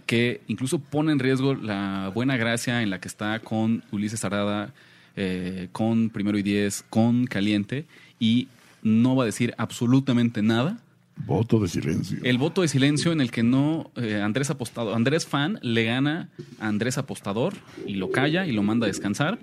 [0.06, 4.74] que incluso pone en riesgo la buena gracia en la que está con Ulises Arada,
[5.16, 7.86] eh, con Primero y Diez, con Caliente,
[8.20, 8.48] y
[8.84, 10.78] no va a decir absolutamente nada.
[11.18, 12.20] Voto de silencio.
[12.24, 16.30] El voto de silencio en el que no eh, Andrés Apostador, Andrés Fan le gana
[16.60, 17.54] a Andrés Apostador
[17.88, 19.40] y lo calla y lo manda a descansar.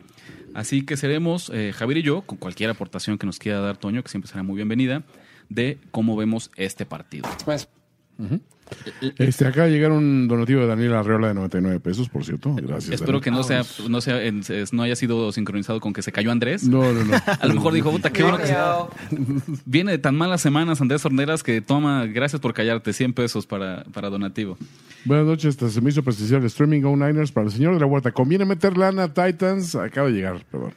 [0.55, 4.03] Así que seremos eh, Javier y yo, con cualquier aportación que nos quiera dar Toño,
[4.03, 5.03] que siempre será muy bienvenida,
[5.49, 7.29] de cómo vemos este partido.
[7.29, 7.59] Este, acaba
[9.65, 12.55] de llegar un donativo de Daniel Arreola de 99 pesos, por cierto.
[12.55, 12.91] Gracias.
[12.95, 13.23] Espero Daniel.
[13.25, 14.19] que no sea, no sea,
[14.73, 16.65] no haya sido sincronizado con que se cayó Andrés.
[16.65, 17.15] No, no, no.
[17.41, 18.57] A lo mejor dijo, puta, qué bueno que se-
[19.65, 23.85] Viene de tan malas semanas Andrés Horneras que toma, gracias por callarte, 100 pesos para,
[23.93, 24.57] para donativo.
[25.05, 26.03] Buenas noches, este, se me hizo
[26.39, 28.13] el streaming Go Niners para el señor de la huerta.
[28.13, 29.75] ¿Conviene meter lana a Titans?
[29.75, 30.73] Acaba de llegar, perdón.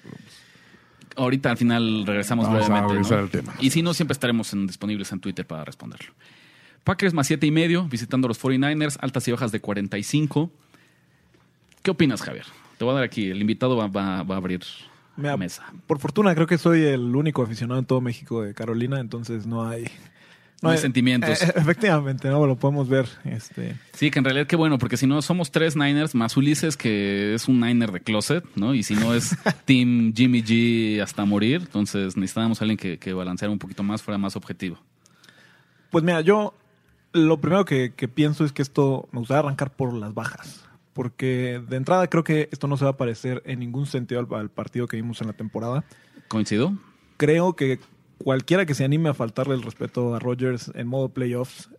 [1.18, 3.24] Ahorita al final regresamos Vamos a regresar ¿no?
[3.24, 3.54] al tema.
[3.60, 6.12] Y si no, siempre estaremos en- disponibles en Twitter para responderlo.
[6.86, 10.50] Packers más siete y medio, visitando a los 49ers, altas y bajas de 45.
[11.82, 12.46] ¿Qué opinas, Javier?
[12.78, 14.62] Te voy a dar aquí, el invitado va, va- va a abrir
[15.18, 15.64] la mesa.
[15.88, 19.68] Por fortuna, creo que soy el único aficionado en todo México de Carolina, entonces no
[19.68, 19.86] hay.
[20.62, 21.42] No hay sentimientos.
[21.44, 23.08] Eh, efectivamente, no lo podemos ver.
[23.26, 26.76] Este, Sí, que en realidad qué bueno, porque si no somos tres Niners, más Ulises,
[26.78, 28.74] que es un Niner de closet, ¿no?
[28.74, 33.14] Y si no es Team Jimmy G hasta morir, entonces necesitábamos a alguien que, que
[33.14, 34.78] balanceara un poquito más, fuera más objetivo.
[35.92, 36.54] Pues mira, yo
[37.16, 40.64] lo primero que, que pienso es que esto me gustaría arrancar por las bajas.
[40.94, 44.28] Porque de entrada creo que esto no se va a parecer en ningún sentido al,
[44.40, 45.84] al partido que vimos en la temporada.
[46.30, 46.74] ¿Coincido?
[47.18, 47.80] Creo que
[48.24, 51.70] cualquiera que se anime a faltarle el respeto a Rodgers en modo playoffs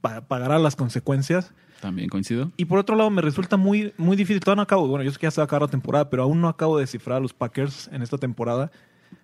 [0.00, 1.52] pa- pagará las consecuencias.
[1.80, 2.50] También coincido.
[2.56, 4.40] Y por otro lado, me resulta muy, muy difícil.
[4.40, 4.88] Todavía no acabo.
[4.88, 6.76] Bueno, yo sé que ya se va a acabar la temporada, pero aún no acabo
[6.76, 8.70] de descifrar a los Packers en esta temporada.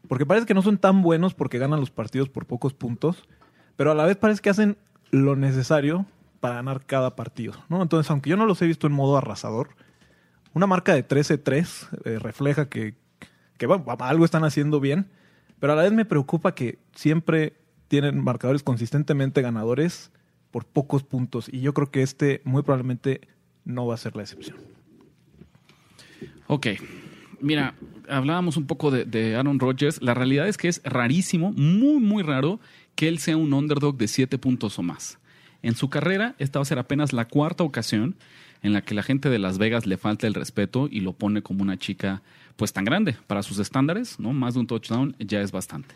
[0.08, 3.24] Porque parece que no son tan buenos porque ganan los partidos por pocos puntos.
[3.76, 4.76] Pero a la vez parece que hacen
[5.10, 6.06] lo necesario
[6.40, 7.54] para ganar cada partido.
[7.68, 7.82] ¿no?
[7.82, 9.70] Entonces, aunque yo no los he visto en modo arrasador,
[10.54, 12.94] una marca de 13-3 eh, refleja que,
[13.58, 13.68] que
[14.00, 15.08] algo están haciendo bien.
[15.60, 17.54] Pero a la vez me preocupa que siempre
[17.88, 20.10] tienen marcadores consistentemente ganadores
[20.50, 21.48] por pocos puntos.
[21.52, 23.28] Y yo creo que este muy probablemente
[23.64, 24.56] no va a ser la excepción.
[26.46, 26.68] Ok.
[27.40, 27.74] Mira,
[28.08, 30.00] hablábamos un poco de, de Aaron Rodgers.
[30.02, 32.60] La realidad es que es rarísimo, muy, muy raro,
[33.00, 35.16] que él sea un underdog de siete puntos o más.
[35.62, 38.14] En su carrera, esta va a ser apenas la cuarta ocasión
[38.62, 41.40] en la que la gente de Las Vegas le falta el respeto y lo pone
[41.40, 42.20] como una chica
[42.56, 44.34] pues tan grande para sus estándares, ¿no?
[44.34, 45.94] Más de un touchdown ya es bastante.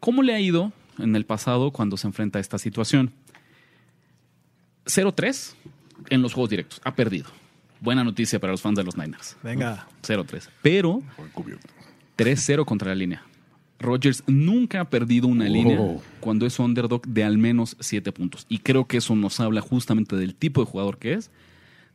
[0.00, 3.12] ¿Cómo le ha ido en el pasado cuando se enfrenta a esta situación?
[4.86, 5.54] 0-3
[6.08, 6.80] en los juegos directos.
[6.82, 7.30] Ha perdido.
[7.78, 9.36] Buena noticia para los fans de los Niners.
[9.44, 9.86] Venga.
[10.02, 10.48] 0-3.
[10.62, 11.00] Pero
[12.18, 13.22] 3-0 contra la línea.
[13.80, 15.78] Rodgers nunca ha perdido una línea
[16.20, 18.46] cuando es underdog de al menos 7 puntos.
[18.48, 21.30] Y creo que eso nos habla justamente del tipo de jugador que es,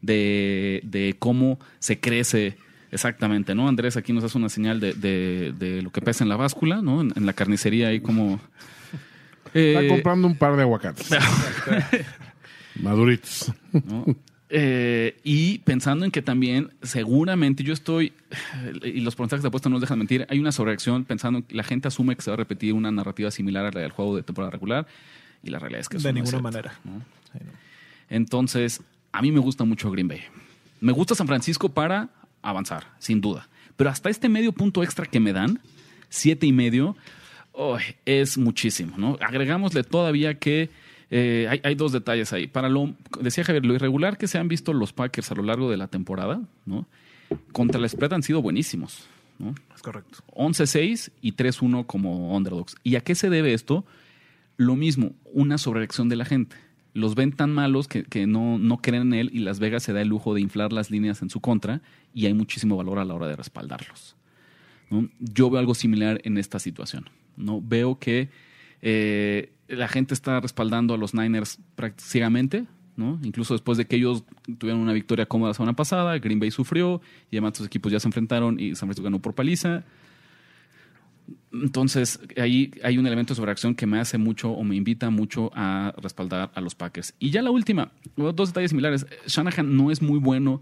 [0.01, 2.57] de, de cómo se crece
[2.91, 3.67] exactamente, ¿no?
[3.67, 6.81] Andrés aquí nos hace una señal de, de- de lo que pesa en la báscula,
[6.81, 7.01] ¿no?
[7.01, 8.39] En, en la carnicería ahí como...
[9.53, 11.07] Está Eh, comprando un par de aguacates.
[12.81, 13.53] Maduritos.
[13.71, 14.05] ¿no?
[14.49, 18.13] Eh, y pensando en que también seguramente yo estoy,
[18.83, 21.55] y los porcentajes de apuesta no nos dejan mentir, hay una sobreacción pensando en que
[21.55, 24.15] la gente asume que se va a repetir una narrativa similar a la del juego
[24.15, 24.87] de temporada regular
[25.43, 26.79] y la realidad es que de ninguna manera.
[26.83, 26.99] ¿no?
[27.31, 27.51] Sí, no.
[28.09, 28.81] Entonces,
[29.11, 30.21] a mí me gusta mucho Green Bay.
[30.79, 32.09] Me gusta San Francisco para
[32.41, 33.47] avanzar, sin duda.
[33.75, 35.59] Pero hasta este medio punto extra que me dan,
[36.09, 36.95] siete y medio,
[37.51, 39.17] oh, es muchísimo, ¿no?
[39.21, 40.69] Agregámosle todavía que
[41.11, 42.47] eh, hay, hay dos detalles ahí.
[42.47, 45.69] Para lo, decía Javier, lo irregular que se han visto los Packers a lo largo
[45.69, 46.87] de la temporada, ¿no?
[47.51, 49.07] Contra el spread han sido buenísimos,
[49.39, 49.55] ¿no?
[49.75, 50.19] Es correcto.
[50.33, 52.75] 11-6 y 3-1 como underdogs.
[52.83, 53.85] ¿Y a qué se debe esto?
[54.57, 56.55] Lo mismo, una sobrereacción de la gente.
[56.93, 59.91] Los ven tan malos que, que no, no creen en él y Las Vegas se
[59.91, 61.81] da el lujo de inflar las líneas en su contra
[62.13, 64.15] y hay muchísimo valor a la hora de respaldarlos.
[64.89, 65.09] ¿no?
[65.19, 67.09] Yo veo algo similar en esta situación.
[67.35, 67.61] ¿no?
[67.61, 68.29] Veo que
[68.81, 72.65] eh, la gente está respaldando a los Niners prácticamente,
[73.23, 74.23] incluso después de que ellos
[74.57, 77.01] tuvieron una victoria cómoda la semana pasada, Green Bay sufrió
[77.31, 79.83] y además sus equipos ya se enfrentaron y San Francisco ganó por paliza.
[81.51, 85.51] Entonces, ahí hay un elemento de sobreacción que me hace mucho o me invita mucho
[85.55, 87.15] a respaldar a los Packers.
[87.17, 89.05] Y ya la última, dos detalles similares.
[89.25, 90.61] Shanahan no es muy bueno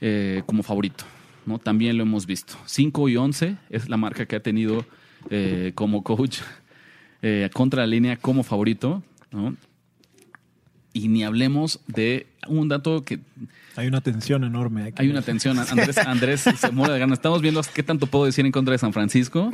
[0.00, 1.04] eh, como favorito,
[1.46, 1.58] ¿no?
[1.58, 2.54] También lo hemos visto.
[2.66, 4.84] 5 y 11 es la marca que ha tenido
[5.30, 6.40] eh, como coach
[7.26, 9.02] eh, contra la línea como favorito,
[9.32, 9.56] ¿no?
[10.92, 13.18] Y ni hablemos de un dato que
[13.76, 15.02] Hay una tensión enorme aquí.
[15.02, 15.58] hay una tensión.
[15.58, 17.18] Andrés, Andrés se muere de ganas.
[17.18, 19.50] Estamos viendo qué tanto puedo decir en contra de San Francisco.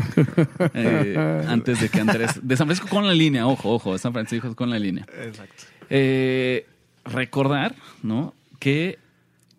[0.75, 2.41] eh, antes de que Andrés.
[2.43, 3.93] De San Francisco con la línea, ojo, ojo.
[3.93, 5.07] De San Francisco con la línea.
[5.25, 5.65] Exacto.
[5.89, 6.67] Eh,
[7.05, 8.35] recordar, ¿no?
[8.59, 8.99] Que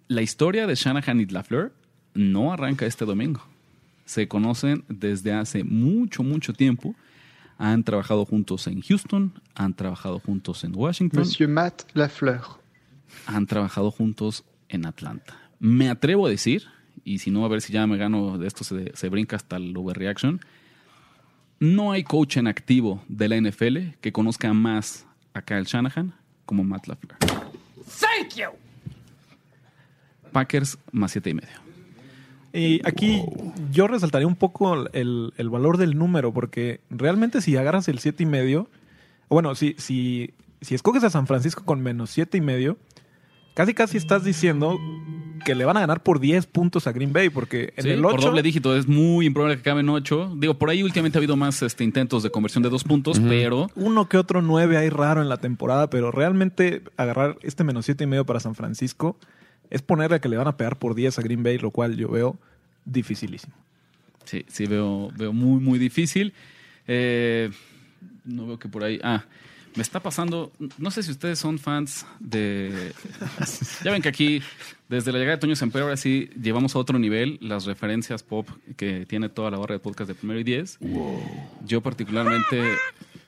[0.07, 1.73] la historia de Shanahan y LaFleur
[2.13, 3.41] no arranca este domingo.
[4.05, 6.93] Se conocen desde hace mucho, mucho tiempo.
[7.63, 12.41] Han trabajado juntos en Houston, han trabajado juntos en Washington Monsieur Matt Lafleur.
[13.27, 15.37] han trabajado juntos en Atlanta.
[15.59, 16.63] Me atrevo a decir,
[17.03, 19.57] y si no, a ver si ya me gano de esto, se, se brinca hasta
[19.57, 20.41] el overreaction.
[21.59, 25.05] No hay coach en activo de la NFL que conozca más
[25.35, 26.15] a Kyle Shanahan
[26.47, 27.15] como Matt LaFleur.
[27.19, 28.49] Thank you.
[30.31, 31.60] Packers más siete y medio.
[32.53, 33.23] Y aquí
[33.71, 38.23] yo resaltaría un poco el, el valor del número, porque realmente si agarras el siete
[38.23, 38.67] y medio,
[39.29, 42.77] bueno, si, si, si escoges a San Francisco con menos siete y medio,
[43.53, 44.77] casi casi estás diciendo
[45.45, 48.01] que le van a ganar por 10 puntos a Green Bay, porque en Sí, el
[48.01, 50.33] por 8 doble dígito es muy improbable que acaben ocho.
[50.37, 53.69] Digo, por ahí últimamente ha habido más este, intentos de conversión de dos puntos, pero
[53.75, 58.03] uno que otro 9 hay raro en la temporada, pero realmente agarrar este menos siete
[58.03, 59.17] y medio para San Francisco
[59.71, 62.09] es ponerle que le van a pegar por 10 a Green Bay, lo cual yo
[62.09, 62.37] veo
[62.85, 63.53] dificilísimo.
[64.25, 66.33] Sí, sí, veo, veo muy, muy difícil.
[66.87, 67.49] Eh,
[68.25, 68.99] no veo que por ahí.
[69.03, 69.23] Ah,
[69.75, 70.51] me está pasando.
[70.77, 72.91] No sé si ustedes son fans de.
[73.83, 74.41] ya ven que aquí,
[74.89, 78.49] desde la llegada de Toño Semper, ahora sí llevamos a otro nivel las referencias pop
[78.75, 80.77] que tiene toda la barra de podcast de primero y diez.
[81.65, 82.61] Yo, particularmente,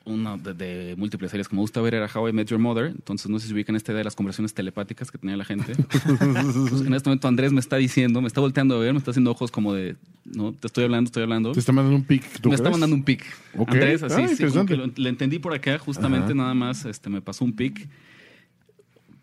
[0.06, 2.86] una de, de múltiples series que me gusta ver era How I Met Your Mother.
[2.86, 5.72] Entonces, no sé si ubican esta idea de las conversaciones telepáticas que tenía la gente.
[6.04, 9.10] Pues, en este momento, Andrés me está diciendo, me está volteando a ver, me está
[9.10, 9.96] haciendo ojos como de.
[10.24, 11.52] No, te estoy hablando, estoy hablando.
[11.52, 13.24] Te está mandando un pic, ¿tú Me está mandando un pic.
[13.66, 14.72] Andrés, así, Ah, sí, como interesante.
[14.72, 16.34] que lo- le entendí por acá, justamente Ajá.
[16.34, 17.86] nada más este, me pasó un pic.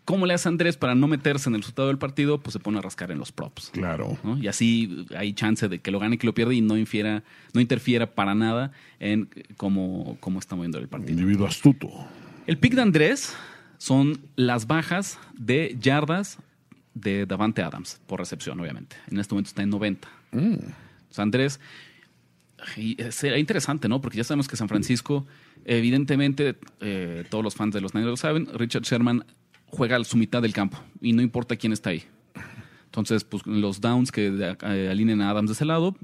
[0.04, 2.40] ¿Cómo le hace Andrés para no meterse en el resultado del partido?
[2.40, 3.70] Pues se pone a rascar en los props.
[3.70, 4.18] Claro.
[4.24, 4.36] ¿no?
[4.36, 7.22] Y así hay chance de que lo gane y que lo pierda y no infiera,
[7.54, 11.12] no interfiera para nada en cómo, cómo está moviendo el partido.
[11.12, 11.88] Individuo astuto.
[12.46, 13.36] El pick de Andrés
[13.78, 16.38] son las bajas de yardas
[16.94, 18.96] de Davante Adams, por recepción, obviamente.
[19.10, 20.08] En este momento está en 90.
[20.32, 20.54] Mm.
[21.10, 21.60] O sea, Andrés,
[22.76, 24.00] y será interesante, ¿no?
[24.00, 25.26] Porque ya sabemos que San Francisco,
[25.64, 29.24] evidentemente, eh, todos los fans de los Niners lo saben, Richard Sherman
[29.72, 32.04] juega a su mitad del campo y no importa quién está ahí.
[32.84, 34.26] Entonces, pues los downs que
[34.62, 35.96] eh, alineen a Adams de ese lado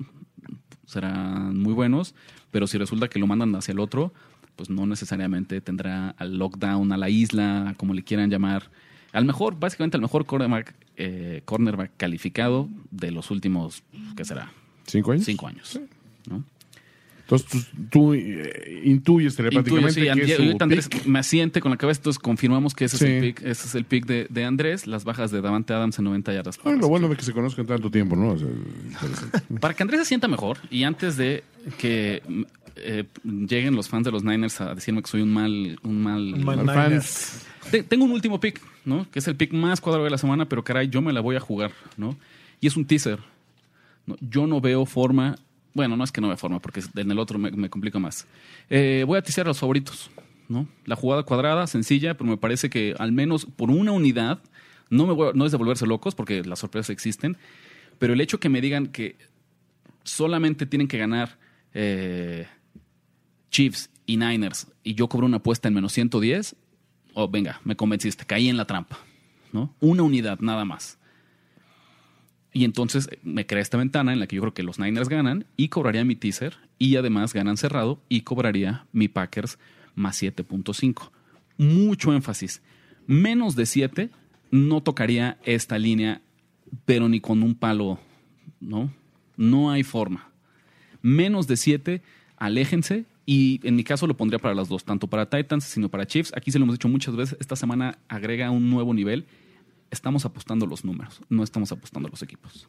[0.86, 2.14] serán muy buenos,
[2.50, 4.12] pero si resulta que lo mandan hacia el otro,
[4.56, 8.70] pues no necesariamente tendrá al lockdown, a la isla, como le quieran llamar.
[9.12, 13.82] Al mejor, básicamente al mejor cornerback, eh, cornerback calificado de los últimos,
[14.16, 14.50] ¿qué será?
[14.86, 15.26] ¿Cinco años?
[15.26, 15.78] Cinco años.
[16.28, 16.42] ¿no?
[17.30, 21.04] Entonces tú, tú, eh, intuyes telepáticamente Intuyo, sí, que es su Andrés pick.
[21.04, 23.84] me asiente con la cabeza, entonces confirmamos que ese es el pick, ese es el
[23.84, 26.58] pick de, de Andrés, las bajas de Davante Adams en 90 yardas.
[26.64, 28.30] Ay, lo bueno de que se conozcan tanto tiempo, ¿no?
[28.30, 29.40] O sea, interesante.
[29.60, 31.44] Para que Andrés se sienta mejor y antes de
[31.76, 32.22] que
[32.76, 36.32] eh, lleguen los fans de los Niners a decirme que soy un mal, un mal,
[36.34, 37.44] Un mal fans.
[37.70, 39.06] Te- tengo un último pick, ¿no?
[39.10, 41.36] Que es el pick más cuadrado de la semana, pero caray, yo me la voy
[41.36, 42.16] a jugar, ¿no?
[42.60, 43.18] Y es un teaser.
[44.06, 44.16] ¿no?
[44.22, 45.36] Yo no veo forma.
[45.78, 48.26] Bueno, no es que no vea forma, porque en el otro me, me complica más.
[48.68, 50.10] Eh, voy a teaser a los favoritos,
[50.48, 50.66] ¿no?
[50.86, 54.40] La jugada cuadrada, sencilla, pero me parece que al menos por una unidad,
[54.90, 57.36] no, me voy no es de volverse locos, porque las sorpresas existen,
[58.00, 59.14] pero el hecho que me digan que
[60.02, 61.38] solamente tienen que ganar
[61.72, 62.48] eh,
[63.52, 66.56] Chiefs y Niners y yo cobro una apuesta en menos 110,
[67.14, 68.98] oh, venga, me convenciste, caí en la trampa,
[69.52, 69.76] ¿no?
[69.78, 70.97] Una unidad nada más.
[72.52, 75.08] Y entonces eh, me crea esta ventana en la que yo creo que los Niners
[75.08, 79.58] ganan y cobraría mi teaser y además ganan cerrado y cobraría mi Packers
[79.94, 81.10] más 7.5.
[81.58, 82.62] Mucho énfasis.
[83.06, 84.10] Menos de 7
[84.50, 86.22] no tocaría esta línea,
[86.84, 87.98] pero ni con un palo,
[88.60, 88.92] ¿no?
[89.36, 90.30] No hay forma.
[91.02, 92.02] Menos de 7,
[92.36, 93.04] aléjense.
[93.26, 96.32] Y en mi caso lo pondría para las dos, tanto para Titans sino para Chiefs.
[96.34, 97.36] Aquí se lo hemos dicho muchas veces.
[97.40, 99.26] Esta semana agrega un nuevo nivel.
[99.90, 102.68] Estamos apostando los números, no estamos apostando los equipos.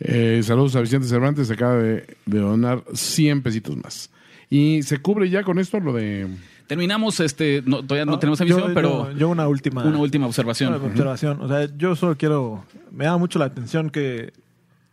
[0.00, 4.10] Eh, saludos a Vicente Cervantes, se acaba de, de donar 100 pesitos más.
[4.50, 6.26] Y se cubre ya con esto lo de...
[6.66, 9.98] Terminamos, este, no, todavía no, No, tenemos yo- emisión, pero yo, yo una última una
[9.98, 10.74] última observación.
[10.74, 11.40] Una observación.
[11.40, 12.64] O sea, yo solo quiero.
[12.90, 14.32] Me llama mucho la atención que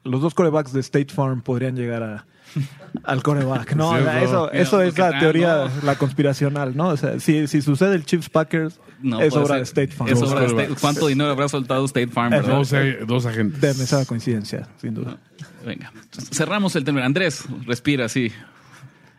[0.04, 2.26] los dos corebacks de State Farm podrían llegar a,
[3.04, 3.76] al coreback.
[3.76, 4.26] No, o sea, Cierto.
[4.26, 5.72] eso, Mira, eso es ¿qué la tal, teoría, no?
[5.84, 6.90] la conspiracional, ¿no?
[6.90, 9.62] O sea, si, si sucede el Chiefs Packers, No, es obra de.
[9.64, 10.12] State Farm.
[10.12, 10.76] Es obra de State-.
[10.82, 12.50] ¿Cuánto dinero habrá soltado State Farm, verdad?
[12.50, 13.62] Dos, eh, dos agentes.
[13.62, 15.18] Demasiada coincidencia, sin duda.
[15.66, 15.92] Venga,
[16.32, 17.04] cerramos el tema.
[17.06, 18.32] Andrés, respira, sí.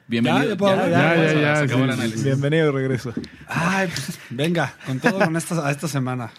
[0.08, 0.42] Bienvenido.
[0.42, 0.90] Ya, ya puedo hablar.
[0.90, 1.76] Ya, ya.
[2.24, 3.12] Bienvenido de regreso.
[3.46, 6.32] Ay, pues venga, con todo con esta, a esta semana.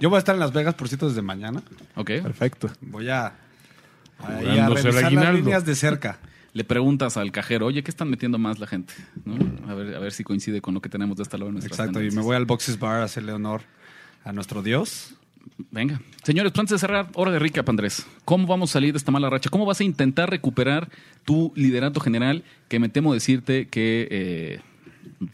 [0.00, 1.62] Yo voy a estar en Las Vegas, por cierto, desde mañana.
[1.94, 2.10] Ok.
[2.22, 2.68] Perfecto.
[2.80, 3.32] Voy a,
[4.22, 6.18] ahí a revisar las líneas de cerca.
[6.52, 8.92] Le preguntas al cajero, oye, ¿qué están metiendo más la gente?
[9.24, 9.36] ¿No?
[9.70, 12.10] A, ver, a ver si coincide con lo que tenemos de esta nuestras Exacto, y
[12.10, 13.62] me voy al Boxes Bar a hacerle honor
[14.24, 15.14] a nuestro Dios.
[15.70, 16.00] Venga.
[16.24, 18.04] Señores, pues antes de cerrar, hora de recap, Andrés.
[18.24, 19.48] ¿Cómo vamos a salir de esta mala racha?
[19.48, 20.88] ¿Cómo vas a intentar recuperar
[21.24, 22.42] tu liderato general?
[22.68, 24.08] Que me temo decirte que...
[24.10, 24.60] eh,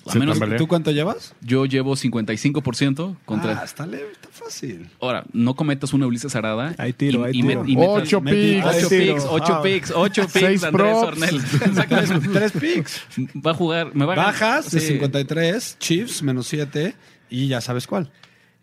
[0.06, 0.58] a Se menos tambalea.
[0.58, 1.34] ¿Tú cuánto llevas?
[1.40, 3.60] yo llevo 55% contra...
[3.60, 4.88] Ah, está leve, está fácil.
[5.00, 6.74] Ahora, no cometas una Ulises Arada.
[6.78, 7.64] Ahí tiro, ahí tiro.
[7.66, 8.64] y metas- Ocho picks.
[8.66, 9.14] Ocho tiro.
[9.14, 9.62] picks, ocho Ah.
[9.62, 11.08] picks, ocho picks, Andrés props.
[11.08, 11.42] Ornel.
[12.32, 13.00] Tres picks.
[13.44, 14.86] Va a jugar, me va a ganar- Bajas de Sí.
[14.88, 16.94] 53, Chiefs menos 7
[17.30, 18.10] Y ya sabes cuál.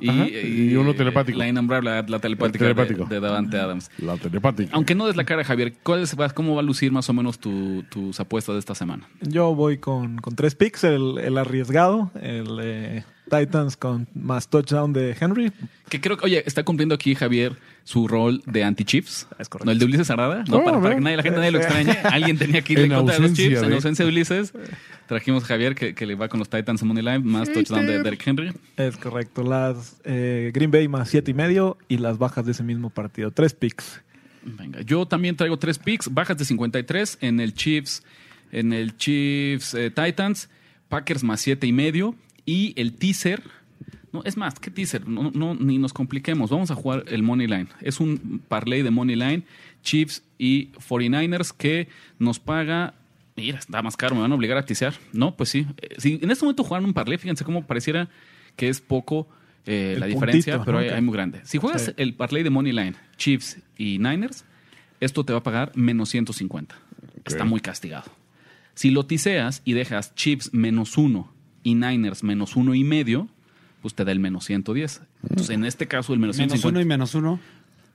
[0.04, 1.38] Y, Ajá, y uno telepático.
[1.38, 2.66] La innombrable, la, la telepática.
[2.66, 3.90] De, de Davante Adams.
[4.00, 4.70] La telepática.
[4.74, 7.40] Aunque no des la cara, Javier, ¿cuál es- ¿cómo va a lucir más o menos
[7.40, 9.08] tu- tus apuestas de esta semana?
[9.22, 14.92] Yo voy con, con tres picks, el, el arriesgado, el eh, Titans con más touchdown
[14.92, 15.54] de Henry.
[15.88, 19.28] Que creo que, oye, está cumpliendo aquí Javier su rol de anti-Chiefs.
[19.40, 19.66] Es correcto.
[19.66, 19.72] ¿No?
[19.72, 20.44] El de Ulises Arada.
[20.50, 21.92] No, Oh, para, para que nadie, la gente nadie lo extrañe.
[22.04, 23.62] Alguien tenía que ir En en contra de los Chiefs.
[23.64, 24.54] En de- ausencia de Ulises.
[25.08, 27.86] Trajimos a Javier que, que le va con los Titans en Money Line, más touchdown
[27.86, 28.52] de Derrick Henry.
[28.78, 32.64] Es correcto, las eh, Green Bay más siete y medio y las bajas de ese
[32.64, 33.32] mismo partido.
[33.32, 34.02] Tres picks.
[34.46, 38.04] Venga, yo también traigo tres picks, bajas de 53 en el Chiefs,
[38.52, 40.50] en el Chiefs eh, Titans,
[40.90, 43.44] Packers más siete y medio y el teaser.
[44.12, 45.08] No, es más, ¿qué teaser?
[45.08, 46.52] No, no, ni nos compliquemos.
[46.52, 47.68] Vamos a jugar el Money Line.
[47.82, 49.44] Es un parlay de Money Line,
[49.82, 51.88] Chiefs y 49ers que
[52.20, 52.94] nos paga.
[53.36, 54.94] Mira, está más caro, me van a obligar a tisear.
[55.12, 55.66] No, pues sí.
[55.82, 58.10] Eh, Si en este momento jugaran un parlay, fíjense cómo pareciera
[58.56, 59.28] que es poco
[59.66, 60.96] eh, la diferencia, puntito, pero ¿no?
[60.96, 61.42] hay, muy grande.
[61.46, 61.92] Si juegas Sí.
[61.98, 64.46] el parlay de Money Line, Chiefs y Niners,
[65.00, 66.76] esto te va a pagar menos 150.
[67.26, 68.12] Está muy castigado.
[68.76, 71.32] Si lo tiseas y dejas Chiefs menos uno
[71.64, 73.30] y Niners menos uno y medio,
[73.82, 75.02] pues te da el menos 110.
[75.24, 77.40] Entonces, en este caso, el menos, Menos 150 uno y menos uno.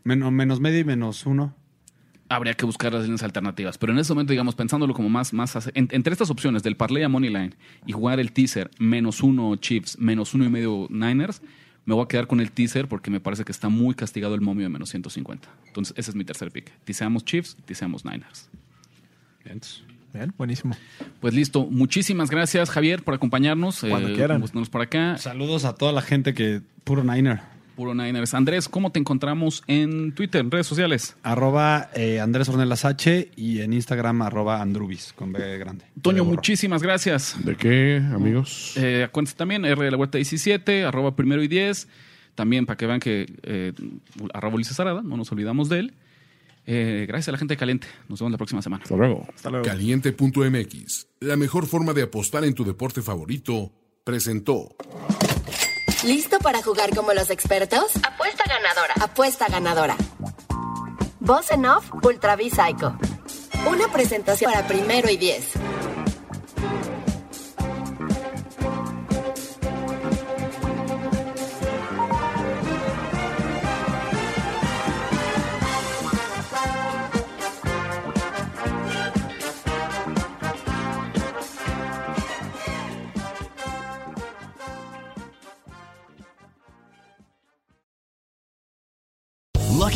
[0.04, 1.54] Menos, menos medio y menos uno.
[2.28, 3.78] Habría que buscar las líneas alternativas.
[3.78, 7.02] Pero en este momento, digamos, pensándolo como más, más en- entre estas opciones del parlay
[7.02, 7.52] a Money Line
[7.86, 11.40] y jugar el teaser menos uno Chiefs, menos uno y medio Niners,
[11.86, 14.42] me voy a quedar con el teaser porque me parece que está muy castigado el
[14.42, 15.48] momio de menos 150.
[15.68, 16.70] Entonces, ese es mi tercer pick.
[16.84, 18.50] Tiseamos Chiefs, tiseamos Niners.
[20.12, 20.74] Bien, buenísimo.
[21.20, 21.66] Pues listo.
[21.70, 23.80] Muchísimas gracias, Javier, por acompañarnos.
[23.80, 24.40] Cuando Eh, quieran.
[24.40, 25.16] gustarnos por acá.
[25.18, 27.40] Saludos a toda la gente que puro Niner.
[27.78, 28.34] Puro Niners.
[28.34, 31.14] Andrés, ¿cómo te encontramos en Twitter, en redes sociales?
[31.22, 35.84] Arroba eh, Andrés Ornelas H y en Instagram arroba Andrubis con B grande.
[36.02, 37.36] Toño, muchísimas gracias.
[37.44, 38.72] ¿De qué, amigos?
[38.76, 41.86] Eh, acuérdense también, R de la Huerta 17, arroba primero y 10.
[42.34, 43.72] También para que vean que eh,
[44.34, 45.94] arroba Ulises Arada, no nos olvidamos de él.
[46.66, 47.86] Eh, gracias a la gente de Caliente.
[48.08, 48.82] Nos vemos la próxima semana.
[48.82, 49.24] Hasta luego.
[49.32, 49.64] Hasta luego.
[49.64, 53.70] Caliente.mx, la mejor forma de apostar en tu deporte favorito,
[54.02, 54.74] presentó.
[56.04, 57.90] ¿Listo para jugar como los expertos?
[58.04, 58.94] Apuesta ganadora.
[59.00, 59.96] Apuesta ganadora.
[61.18, 62.96] Voz en off, Ultra Psycho.
[63.68, 65.54] Una presentación para primero y diez.